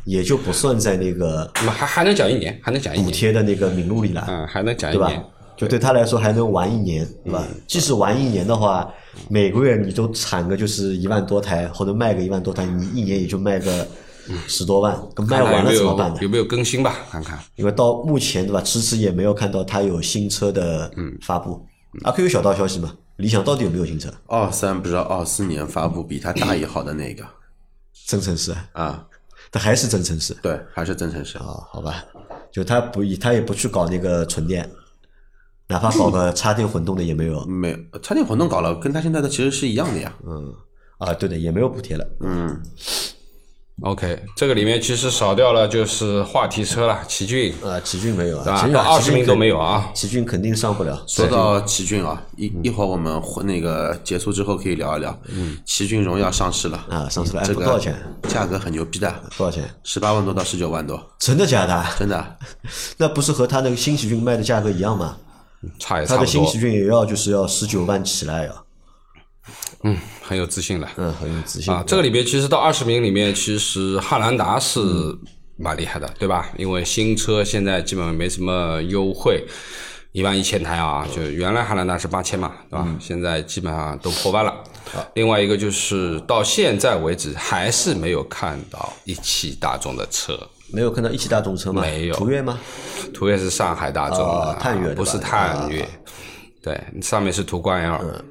[0.06, 5.24] 也就不算在那个，那么还还能讲一年，还能讲一年补贴的那个名录里了，嗯，还能讲一年，
[5.56, 7.48] 就对他来说还能玩一年，对嗯吧？
[7.68, 8.92] 即使玩一年的话，
[9.30, 13.88] 每个月你都产个就是一万多台，或者卖个一万多台，你一年也就卖个
[14.48, 16.24] 十多万，卖完了怎么办呢有？
[16.24, 16.96] 有没有更新吧？
[17.10, 17.38] 看看。
[17.56, 21.66] 因为到目前对吧，迟迟也没有看到它有新车的嗯发布。
[22.04, 22.94] 阿 Q 有小道消息吗？
[23.18, 24.12] 理想到底有没有新车？
[24.26, 27.24] 二三不知道二四年发布比它大一号的那个
[28.08, 29.06] 增程式啊，啊，
[29.52, 31.38] 它还是增程式对，还是增程式。
[31.38, 31.46] 啊？
[31.70, 32.06] 好吧，
[32.52, 34.70] 就它不，它也不去搞那个纯电，
[35.68, 37.46] 哪怕搞个插电混动的也没有。
[37.46, 40.14] 没有插电混动搞了，跟它现在的其实是一样的呀。
[40.26, 40.54] 嗯，
[41.00, 42.08] 啊，对的，也没有补贴了。
[42.22, 42.62] 嗯，
[43.82, 49.90] OK，这个里面其实少掉了就是话题车了，奇骏，啊，奇骏没有啊，对吧奇骏啊到20名都没有，啊。
[49.96, 51.04] 奇骏肯定上不了。
[51.08, 55.20] 说到奇骏啊，一一会儿我们会那个结束之后可以聊一聊。
[55.30, 57.96] 嗯，奇骏荣耀上市了啊上市了哎这个多少钱？
[58.28, 59.68] 价格很牛逼的，多少钱？
[59.84, 61.84] 十八万多到十九万多，真的假的？
[61.98, 62.38] 真的。
[62.98, 65.18] 那不是和他那个新奇骏卖的价格一样吗？
[65.80, 68.52] 差也差不多他的新奇，骏也要就是要十九万起来呀。
[69.84, 70.90] 嗯，很有自信了。
[70.98, 74.80] 嗯，很有自信啊，这个里边其实到二十名里面，其实汉兰达是
[75.58, 76.50] 蛮厉害的，对吧？
[76.58, 79.46] 因为新车现在基本上没什么优惠，
[80.12, 82.88] 一万一千台啊，就原来汉兰达是八千嘛，对吧？
[83.00, 84.54] 现在基本上都破万了。
[85.14, 90.38] 另外一个就是到现在为止还是没有看到一汽大众的车，
[90.74, 91.82] 没有看到一汽大众车吗？
[91.82, 92.60] 没有途岳吗？
[93.14, 95.88] 途岳是上海大众的，哦探岳不是探岳，
[96.62, 98.24] 对，上面是途观 L。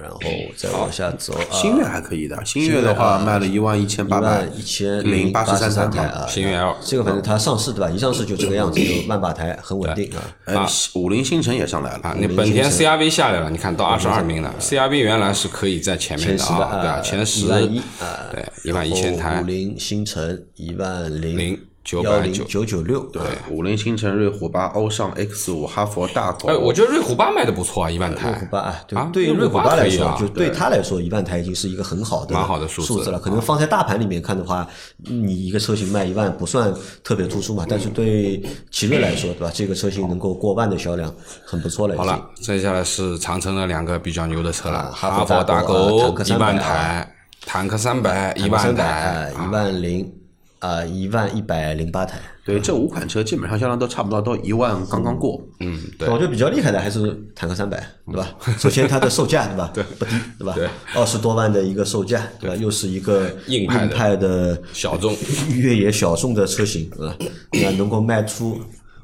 [0.00, 0.20] 然后
[0.56, 6.26] 再往下走啊，新月还可以的，星越的话卖了一万一千八百万一千零八十三三台啊。
[6.28, 7.90] 星越 L 这个反正它上市对吧？
[7.90, 10.22] 一上市就这个样子，就万把台，很稳定啊。
[10.44, 14.54] 哎，五菱星辰也上来啊，了，那本田 CRV 下来了，你看到二十二名了。
[14.60, 22.44] CRV 原来是可以在前面的啊，对啊，前十一万一啊，对，一万一千台五，菱星辰一万零零九幺零百九。
[22.44, 26.48] 九九六，对五菱星辰、瑞虎八、欧尚 X 五、哈佛大狗。
[26.48, 28.46] 哎，我觉得瑞虎八卖的不错啊，一万台瑞虎台。
[28.46, 33.18] 八啊，对啊对于瑞瑞虎八来说，就对它来说，一万台已经是一个很好的蛮好的数字了。
[33.20, 34.66] 可能放在大盘里面看的话，
[34.98, 39.52] 你一个车型卖一万不算特别突出嘛，但是对奇瑞来说，对吧？
[39.54, 41.96] 这个车型能够过万的销量，很不错了。
[41.96, 47.14] 好了，接下来是长城的两个比较牛的车了，啊哈哈佛佛大狗狗啊坦克300一万啊台，
[47.46, 50.12] 坦克三百一三万百台，一万零
[50.58, 52.18] 啊一万一百零八台。
[52.44, 55.40] 对，这五款车基本上销量都差不多，都一万刚刚过。
[55.58, 58.34] 嗯，对我觉得比较厉害的还是坦克三百，对吧？
[58.56, 59.70] 首先它的售价，对吧？
[59.74, 60.52] 对，不低，对吧？
[60.54, 62.54] 对，二十多万的一个售价，对吧？
[62.54, 65.12] 又是一个硬派的派的小众
[65.54, 67.16] 越野小众的车型，对吧？
[67.52, 68.60] 那能够卖出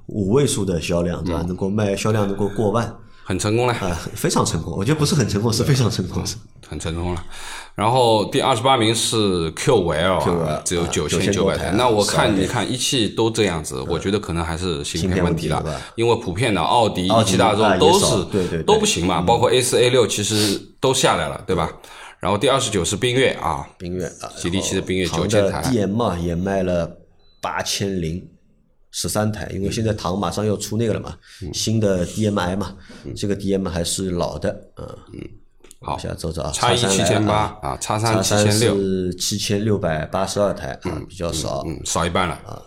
[0.06, 1.42] 五位数的销量，对吧？
[1.48, 3.72] 能够卖销量能够过万，很成功了。
[3.74, 4.74] 啊，非常成功。
[4.76, 6.24] 我觉得不是很成功，是非常成功。
[6.26, 6.36] 是
[6.68, 7.24] 很成功了。
[7.74, 11.70] 然后第二十八名是 Q 五 L 啊 Q5L，只有啊九千九百台。
[11.72, 15.62] 那我看12你看一汽都这样子，我觉得可能还是芯片问题了
[15.96, 21.70] 因为普遍的奥迪、一汽大众都少是对对对都不行嘛，包括 A 四 A 六其实都下来了，对吧？
[22.20, 26.90] 然后第二十九是缤越啊，缤越啊，吉利汽的缤越然后9000唐的台也卖了
[27.40, 28.26] 八千零
[28.92, 31.16] 十三台，因为现在唐马上要出那个了嘛，
[31.52, 32.76] 新的 DMI 嘛，
[33.16, 34.86] 这个 DM 还是老的，嗯，
[35.80, 35.92] 好。
[35.92, 41.64] 往下走走啊，叉一三七千八啊，啊，叉叉三七千六，是七千六百八十二台啊，比较少。
[41.66, 42.34] 嗯，少一半了。
[42.46, 42.62] 啊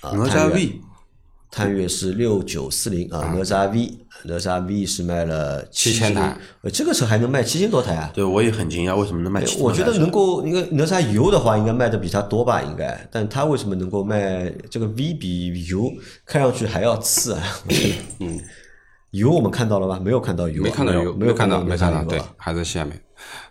[0.00, 0.80] 哪吒 V
[1.50, 3.90] 探岳是六九四零啊，哪吒 V，
[4.24, 8.10] 哪吒 V 是卖了7000台，呃，这个车还能卖七千多台啊？
[8.14, 9.58] 对我也很惊讶，为什么能卖七？
[9.58, 12.62] 我觉得能够，应该哪吒油的话，应该卖的比它多吧？
[12.62, 15.90] 应该，但它为什么能够卖这个 V 比油
[16.26, 17.42] 看上去还要次啊？
[18.20, 18.38] 嗯，
[19.12, 19.98] 油我们看到了吧？
[19.98, 23.00] 没有看到油啊，没看到油，没有看到，到，没看到，对还在下面。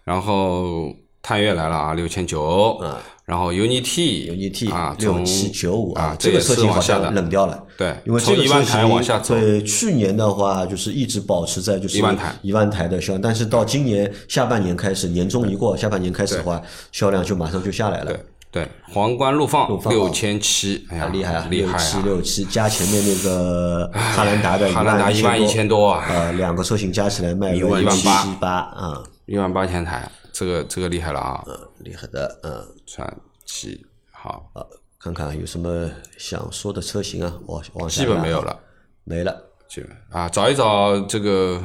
[0.03, 2.81] 然后探岳来了啊，六千九，
[3.25, 7.61] 然后 UNI-T，UNI-T 啊，六七九五啊，这个车型好像冷掉了。
[7.77, 12.33] 对，因为这个从一万车型台往下走，对，去年的话就是一直保持在就是一万台。
[12.41, 18.05] 一万台的销量，但是到今年下半年开始，年终一过，下半年开始的话，销量就马上就下来了。
[18.05, 19.93] 对对，皇冠陆放陆放。
[19.93, 22.01] 六千七，哎呀，厉害啊，厉害七啊！
[22.05, 26.05] 六七加前面那个哈兰达的哈兰达一一万一千多啊。
[26.09, 28.07] 呃，两个车型加起来卖一万七
[28.39, 31.43] 八啊，一万八千台，这个这个厉害了啊！
[31.47, 33.11] 嗯厉害的，嗯，传
[33.43, 34.61] 奇好，啊，
[34.99, 38.59] 看看有什么想说的车型啊，往往下基本没有了，
[39.03, 39.35] 没了。
[39.67, 39.89] 基本。
[40.11, 41.59] 啊，找一找这个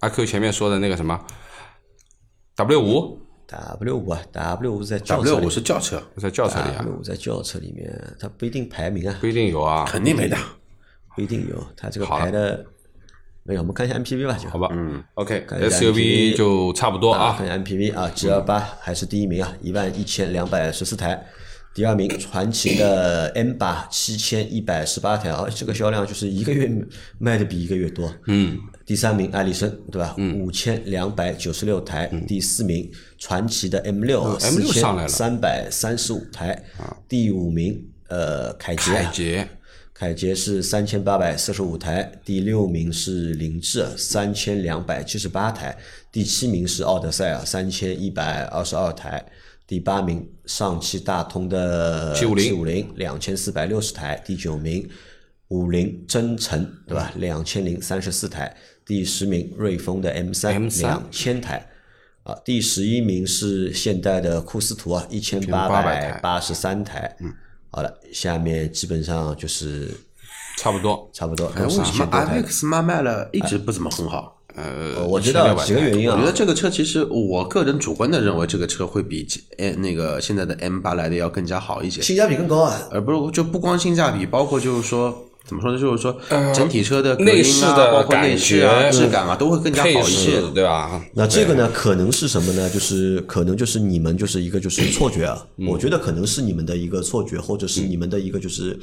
[0.00, 1.22] 阿 Q 前面说的那个什么
[2.54, 10.36] ？W 五，W 五啊，W 五在轿车 W 里五是轿车，在轿车里啊，W 五在轿车里面，它不一定排名啊，不一定有啊，肯定没的。
[11.14, 12.64] 不一定有，它这个排的
[13.44, 21.24] 没有，我们看一下 MPV 吧，就好吧，嗯，OK 看一下 SUV 就差不多啊看，一下 MPV 啊，G 二八还是第一名啊，一万一千两百十四台。
[21.74, 26.70] 第二名传奇的 M 八七千一百十八台啊，这个销量就是一个月
[27.18, 28.14] 卖的比一个月多。
[28.28, 28.56] 嗯，
[28.86, 30.14] 第三名艾力绅对吧？
[30.38, 32.06] 五千两百九十六台。
[32.28, 32.88] 第四名
[33.18, 36.64] 传奇的 M 六嗯四 M6 上来了千三百三十五台。
[37.08, 39.48] 第五名呃凯捷啊，凯捷
[39.94, 45.76] 凯捷是三千八百四十五台，第六名是凌志三千两百七十八台，
[46.10, 49.24] 第七名是奥德赛啊三千一百二十二台，
[49.68, 54.88] 第八名上汽大通的750七五零两千四百六十台，第九名
[55.46, 57.12] 五菱征程对吧？
[57.14, 58.52] 两千零三十四台，
[58.84, 61.64] 第十名瑞风的 M 三 M3 两千台。
[62.24, 67.14] 啊，第十一名是现代的库斯图啊，一千八百八十三台。
[67.20, 67.32] 嗯，
[67.74, 69.90] 好了，下面基本上就是
[70.58, 71.10] 差不多。
[71.12, 72.40] 差不多哎，为什么一千多台。
[72.40, 74.40] MX 妈卖了一直不怎么很好？
[74.54, 79.26] 呃，我知道几个原因啊我觉，得这个车其实我个人主观的认为，这个车会比
[79.58, 82.80] 呃那个现在的 M 八来的要更加好一些，性价比更高啊。
[82.92, 86.18] 而不是就不光性价比，包括就是说怎么说呢，就是说
[86.54, 90.40] 整体车的隔内饰的包括内饰啊、质感啊，都会更加好一些。
[90.54, 91.04] 对吧？
[91.12, 92.70] 那这个呢，可能是什么呢？
[92.70, 95.46] 就是可能就是你们就是一个就是错觉啊。
[95.68, 98.78] 我觉得可能是你们的一个错觉，或者是你们的一个就是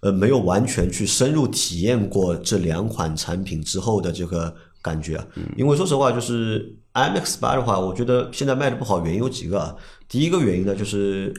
[0.00, 5.26] 呃没有完全去深入体验过这两款产品之后的这个感觉啊。
[5.56, 9.76] 因为说实话，就是 IMX 八的话，我觉得现在卖的不好，原因有几个啊。
[10.08, 11.32] 第一个原因呢，就是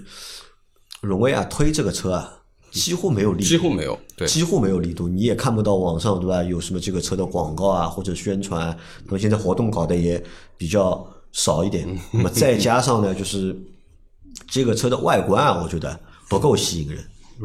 [1.01, 2.40] 荣威啊推这个车啊，
[2.71, 3.99] 几乎没有力度，几乎没有。
[4.15, 6.41] 对，几乎没有力度，你也看不到网上对吧？
[6.43, 10.23] 有什么这个车的广告啊或者宣传，那么现在活动搞得也
[10.57, 11.87] 比较少一点。
[12.11, 13.55] 那么再加上呢，就是
[14.47, 15.99] 这个车的外观啊，我觉得
[16.29, 17.03] 不够吸引人。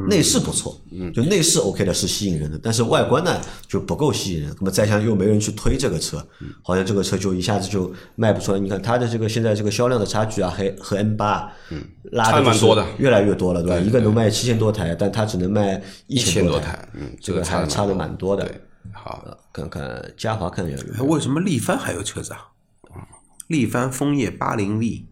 [0.09, 4.55] 内饰不错，嗯就内饰 OK 的是吸引人的，但是外观呢就不够吸引人。
[4.59, 6.25] 那么再加上又没人去推这个车，
[6.63, 8.59] 好像这个车就一下子就卖不出来。
[8.59, 11.83] 你看它的这个现在这个销量的差距啊，还和 M 八嗯
[12.13, 13.79] 拉差的蛮多的越来越多了，对吧？
[13.79, 18.45] 一个能卖七千多台，但它只能卖一千多多台，嗯，这个还差的蛮多的。
[18.45, 18.61] 对，
[18.93, 22.51] 好，呃看看嘉华看一下有没有哎为什么力帆还有车子啊？
[23.49, 25.07] 力帆枫叶八零 V，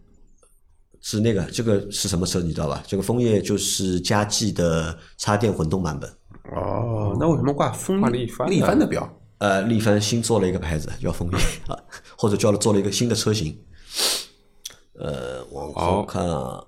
[1.07, 2.83] 是那个这个是什么车你知道吧？
[2.87, 6.09] 这个枫叶就是佳绩的插电混动版本。
[6.55, 9.07] 哦，那为什么挂枫叶力帆的力帆的标？
[9.37, 11.37] 呃，力帆新做了一个牌子叫枫叶
[11.67, 11.77] 啊，
[12.17, 13.55] 或者叫了做了一个新的车型。
[14.97, 16.63] 呃，往后看啊，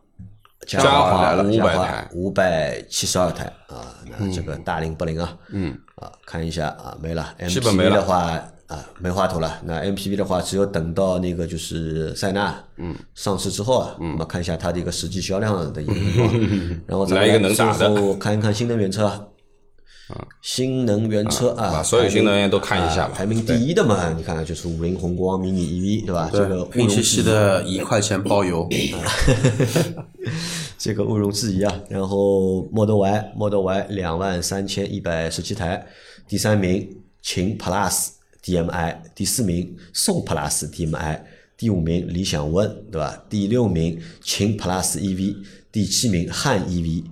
[0.68, 7.34] 嘉嘉华华500嘉华台五百七十二台啊，那这个大龄不灵啊，嗯啊，看一下啊，没了。
[7.40, 9.60] MPV 的话啊，没话头了。
[9.64, 16.34] 那 MPV 的话，只有等到那个就是塞纳嗯上市之后啊，嗯我们看一下它的一个实际销量的一个情况，
[16.86, 19.30] 然后再来一个能打的看一看新能源车。
[20.42, 26.30] 新能源车啊，把所有新能源都看一下吧啊排名第一的嘛，你看就是五菱宏光 mini EV 对吧？
[26.32, 28.66] 这个毋对，拼庸置疑夕夕的一块钱包邮，
[30.80, 31.74] 这个毋庸置疑啊。
[31.90, 35.86] 然后 Model Y Model Y 两万三千一百十七台，
[36.26, 36.88] 第三名
[37.22, 38.12] 秦 Plus
[38.48, 41.22] DMI，第四名宋 Plus DMI，
[41.58, 43.26] 第五名理想 ONE 对吧？
[43.30, 47.04] 第六名秦 Plus EV，第七名汉 EV，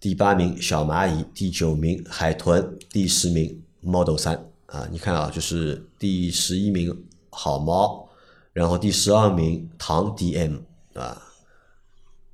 [0.00, 4.34] 第八名小蚂蚁，第九名海豚，第十名 Model 三
[4.66, 4.88] 啊。
[4.90, 8.08] 你看啊，就是第十一名好猫，
[8.52, 10.62] 然后第十二名唐 DM
[10.94, 11.22] 啊。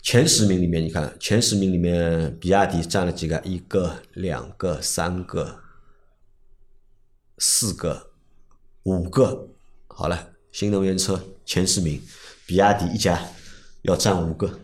[0.01, 3.39] 前十名里面，你看前十名里面，比亚迪占了几个？
[3.45, 5.61] 一个、两个、三个、
[7.39, 8.11] 四个、
[8.85, 9.49] 五个。
[9.89, 12.01] 好了，新能源车前十名，
[12.47, 13.21] 比亚迪一家
[13.83, 14.61] 要占五个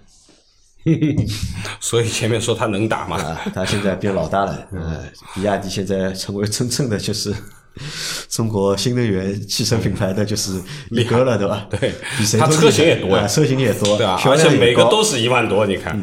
[1.81, 3.41] 所以前面说他能打嘛，啊！
[3.53, 7.35] 他现在变老大了， 嗯，比亚迪现在成为真正的就是
[8.29, 11.67] 中国新能源汽车品牌的就是一哥了，对吧？
[11.69, 14.17] 对比谁他车型也多呀啊车型也多，对吧？
[14.17, 15.99] 销而且每个都是一万多，你看，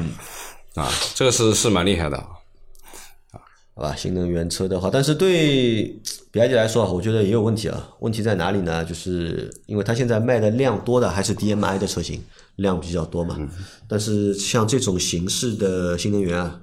[0.76, 2.22] 啊，这个是是蛮厉害的。
[3.82, 5.86] 好吧，新能源车的话，但是对
[6.30, 7.90] 比亚迪来说，我觉得也有问题啊。
[8.02, 8.86] 问题在哪里呢？
[8.86, 12.22] 就是因为它现在卖的量多的还是 DMI 的车型，
[12.58, 13.40] 量比较多嘛。
[13.88, 16.62] 但是像这种形式的新能源啊，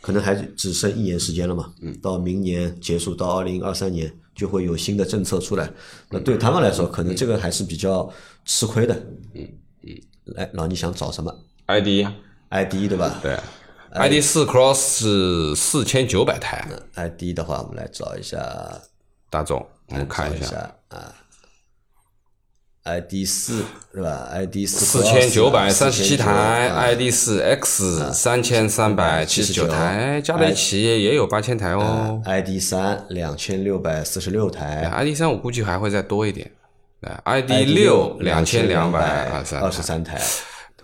[0.00, 1.72] 可能还只剩一年时间了嘛。
[2.00, 5.68] 到明年结束，到二零二三年就会有新的政策出来。
[6.08, 8.08] 那对他们来说，可能这个还是比较
[8.44, 8.94] 吃亏的。
[9.34, 9.42] 嗯
[9.82, 9.90] 嗯。
[10.26, 11.36] 来，老倪想找什么
[11.66, 13.18] ID？ID 对吧？
[13.20, 13.36] 对
[13.94, 18.38] ，ID 四 Cross 是四千九百台，ID 的话，我们来找一下。
[19.30, 21.12] 大众，我们看找一一下，啊
[22.84, 26.30] ，ID 四是吧？ID 四四千九百三十七4900台
[26.68, 32.22] 啊，ID 四 X 三千三百七十九台，加在一起也有八千台哦。
[32.24, 36.48] ID 三两千六百四十六台 ID 三我估计还会再多一点，
[37.00, 39.30] 对，ID，ID 六两千两百
[39.60, 40.20] 二十三台，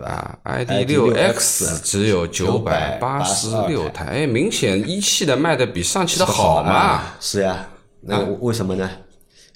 [0.01, 0.39] 对吧？
[0.43, 6.71] 啊，ID 六 X 只有九百八十六台，哎，明显一汽的卖的比上汽的好嘛。
[6.71, 7.67] 啊是呀，
[8.01, 8.89] 那啊为什么呢？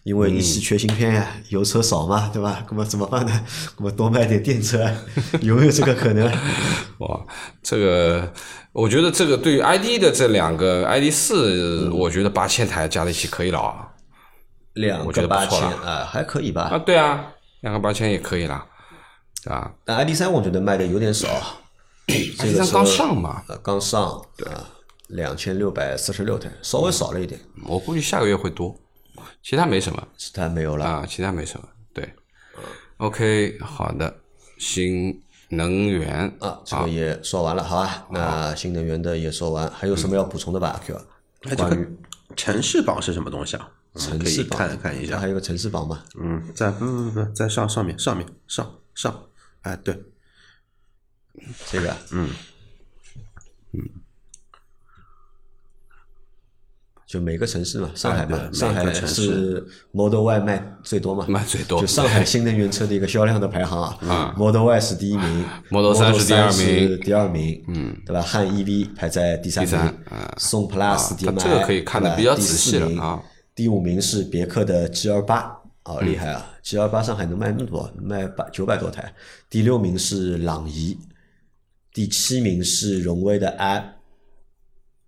[0.04, 2.64] 因为一汽缺芯片呀，油车少嘛，对吧？
[2.70, 3.46] 那么怎么办呢？
[3.78, 4.88] 那么多卖点电车，
[5.42, 6.32] 有没有这个可能？
[7.00, 7.20] 哇，
[7.64, 8.32] 这个
[8.72, 13.88] 我觉得这个对于 ID 的这两个 ID 四，我觉得八千台加在一起可以了啊。
[14.76, 16.78] 两个八千啊，还可以吧啊，？
[16.78, 17.26] 对啊，
[17.62, 18.64] 两个八千也可以了，
[19.46, 19.72] 对吧？
[19.86, 21.28] 但 ID 三我觉得卖的有点少，
[22.08, 24.68] 这个 ID3 车刚上嘛，呃刚上，对啊，
[25.10, 28.76] 两千六百四十六台，稍微少了一点，我估计下个月会多，
[29.44, 30.84] 其他没什么其他没有了。
[30.84, 31.68] 啊，其他没什么。
[31.94, 32.12] 对
[32.98, 34.16] ，OK，好的，
[34.58, 38.08] 新能源啊，这个也说完了，好吧？
[38.10, 41.88] 那新能源的也说完，还有什么要补充的吧？Q，哎，这个关于
[42.36, 43.70] 城市榜是什么东西啊？
[43.98, 45.30] 城市榜看看一下还。
[45.30, 46.04] 有个城市榜嘛？
[46.20, 49.24] 嗯，在不不不不，在上上面上面上上，
[49.66, 50.00] 哎，对，
[51.72, 52.30] 这个，嗯
[53.74, 53.82] 嗯，
[57.08, 68.22] 就每个城市嘛，上海嘛，对上海是 Model Y 卖最多嘛，卖最多就上海新能源车的一个销量的排行啊，Model Y 是第一名 Model 三是第二名是第二名，嗯，对吧？
[68.22, 69.98] 汉 EV 排在第三名，
[70.38, 70.78] 宋 Plus
[71.26, 73.20] 它 DM-i 这个可以看的比较第仔细了四名啊。
[73.56, 79.14] 第五名是别克的 G 二八，哦，厉害啊！G 二八上海能卖那么多，能卖八九百多台。
[79.50, 80.98] 第六名是朗逸，
[81.94, 83.94] 第七名是荣威的 i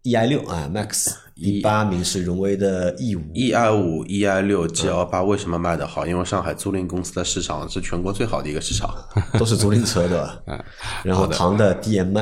[0.04, 6.06] E i 六啊 Max，第八名是荣威的 E 五，E i 五、E i 六、G L 八为什么卖得好？
[6.08, 8.90] 因为上海租赁公司的市场是全国最好的一个市场。
[9.38, 10.40] 都是租赁车对吧？
[11.04, 12.14] 然后唐的 DM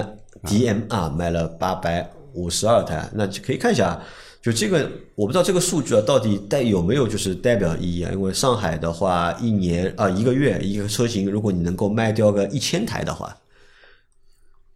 [0.43, 4.01] DM 啊卖了八百五十二台，那就可以看一下，
[4.45, 8.11] 就这个我不知道这个数据啊到底带有没有就是代表意义啊？
[8.11, 13.35] 因为上海的话，一年啊一个月一个车型，如果你能够卖掉个一千台的话，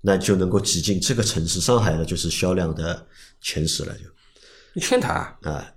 [0.02, 3.06] 那就能够挤进这个城市上海的就是销量的
[3.42, 4.06] 前十了就。
[4.74, 5.72] 一千台啊，啊，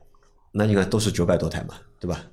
[0.52, 2.24] 那你看都是九百多台嘛，对吧？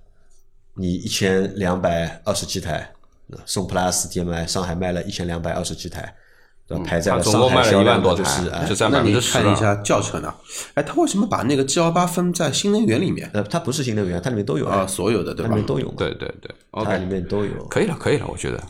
[0.76, 2.89] 你一千两百二十七台，
[3.28, 6.16] 那宋 plus DM-i 上海卖了一千两百二十七台？
[6.78, 10.34] 排在了上总共卖了一海销量万多台的就是，哎就，占那你百分之十看一下轿车呢？
[10.76, 14.80] 哎，它为什么把那个 G L 八分在新能源里面呃，它不是新能源，它里面都有啊？
[14.80, 15.61] 啊，所有的对吧它里？
[15.61, 17.51] 面都有，对对对它里面都有。
[17.70, 18.61] 可以了，可以了，我觉得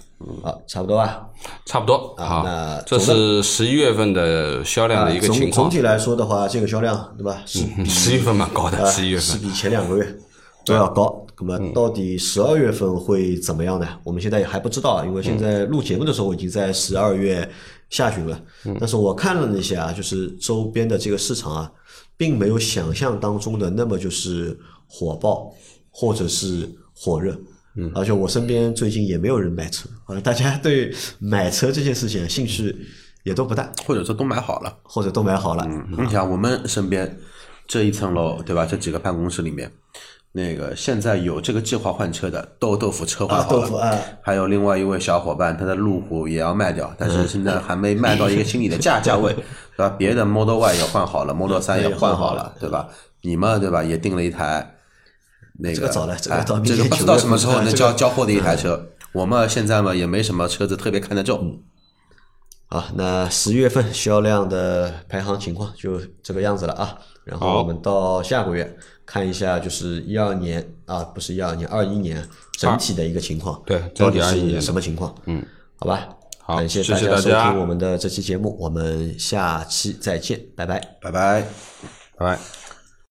[0.44, 1.26] 好，差不多吧。
[1.66, 2.16] 差不多。
[2.18, 5.52] 好那，这是十一月份的销量的一个情况。
[5.52, 7.42] 总体来说的话，这个销量对吧？
[7.46, 9.26] 是比 十月份蛮高的，啊十一月份。
[9.26, 10.18] 是比前两个月
[10.66, 11.26] 都要高。
[11.42, 13.88] 那么到底十二月份会怎么样呢？
[14.04, 17.50] 我们现在也还不知道啊，因为现在录节目的时候我已经在十二月
[17.90, 18.42] 下旬了。
[18.80, 21.72] 但是我看了那些啊，就是周边的这个市场啊，
[22.16, 25.54] 并没有想象当中的那么就是火爆
[25.90, 27.38] 或者是火热。
[27.76, 32.76] 嗯，而且我身边最近也没有人买车，好像大家对买车这件事情啊兴趣
[33.24, 34.76] 也都不大，或者说都买好了。
[34.82, 35.64] 或者都买好了。
[35.68, 37.18] 嗯你想，我们身边
[37.68, 38.66] 这一层楼，对吧？
[38.66, 39.72] 这几个办公室里面，
[40.32, 49.34] 那个现在有这个计划换车的豆豆腐车换啊，好了，豆腐啊，还有另外一位小伙伴，他的路虎也要卖掉，但是现在还没卖到一个心理的价价位，
[49.76, 49.96] 对吧？
[49.98, 52.88] 别的 Model Y 也换好了，Model 三也换好了，对吧？
[53.22, 53.84] 你们对吧？
[53.84, 54.76] 也订了一台。
[55.62, 58.82] 那个这个早了这个哎到明这个年不知道什么时候能交交货的一台车。
[59.12, 61.60] 我们现在嘛也没什么车子特别看得中，
[62.68, 66.98] 好，那十月份销量的排行情况就这个样子了啊。
[67.26, 68.78] 然后好我们到下个月
[69.10, 72.24] 看一下，就是一二年啊，不是一二年，二一年
[72.60, 75.16] 整体的一个情况，对到底整体21年是什么情况？
[75.26, 75.44] 嗯，
[75.78, 76.08] 好吧。
[76.42, 80.80] 好感谢大家收听我们的这期节目，我们下期再见，拜拜。
[81.02, 81.42] 拜拜。
[82.18, 82.59] 拜拜。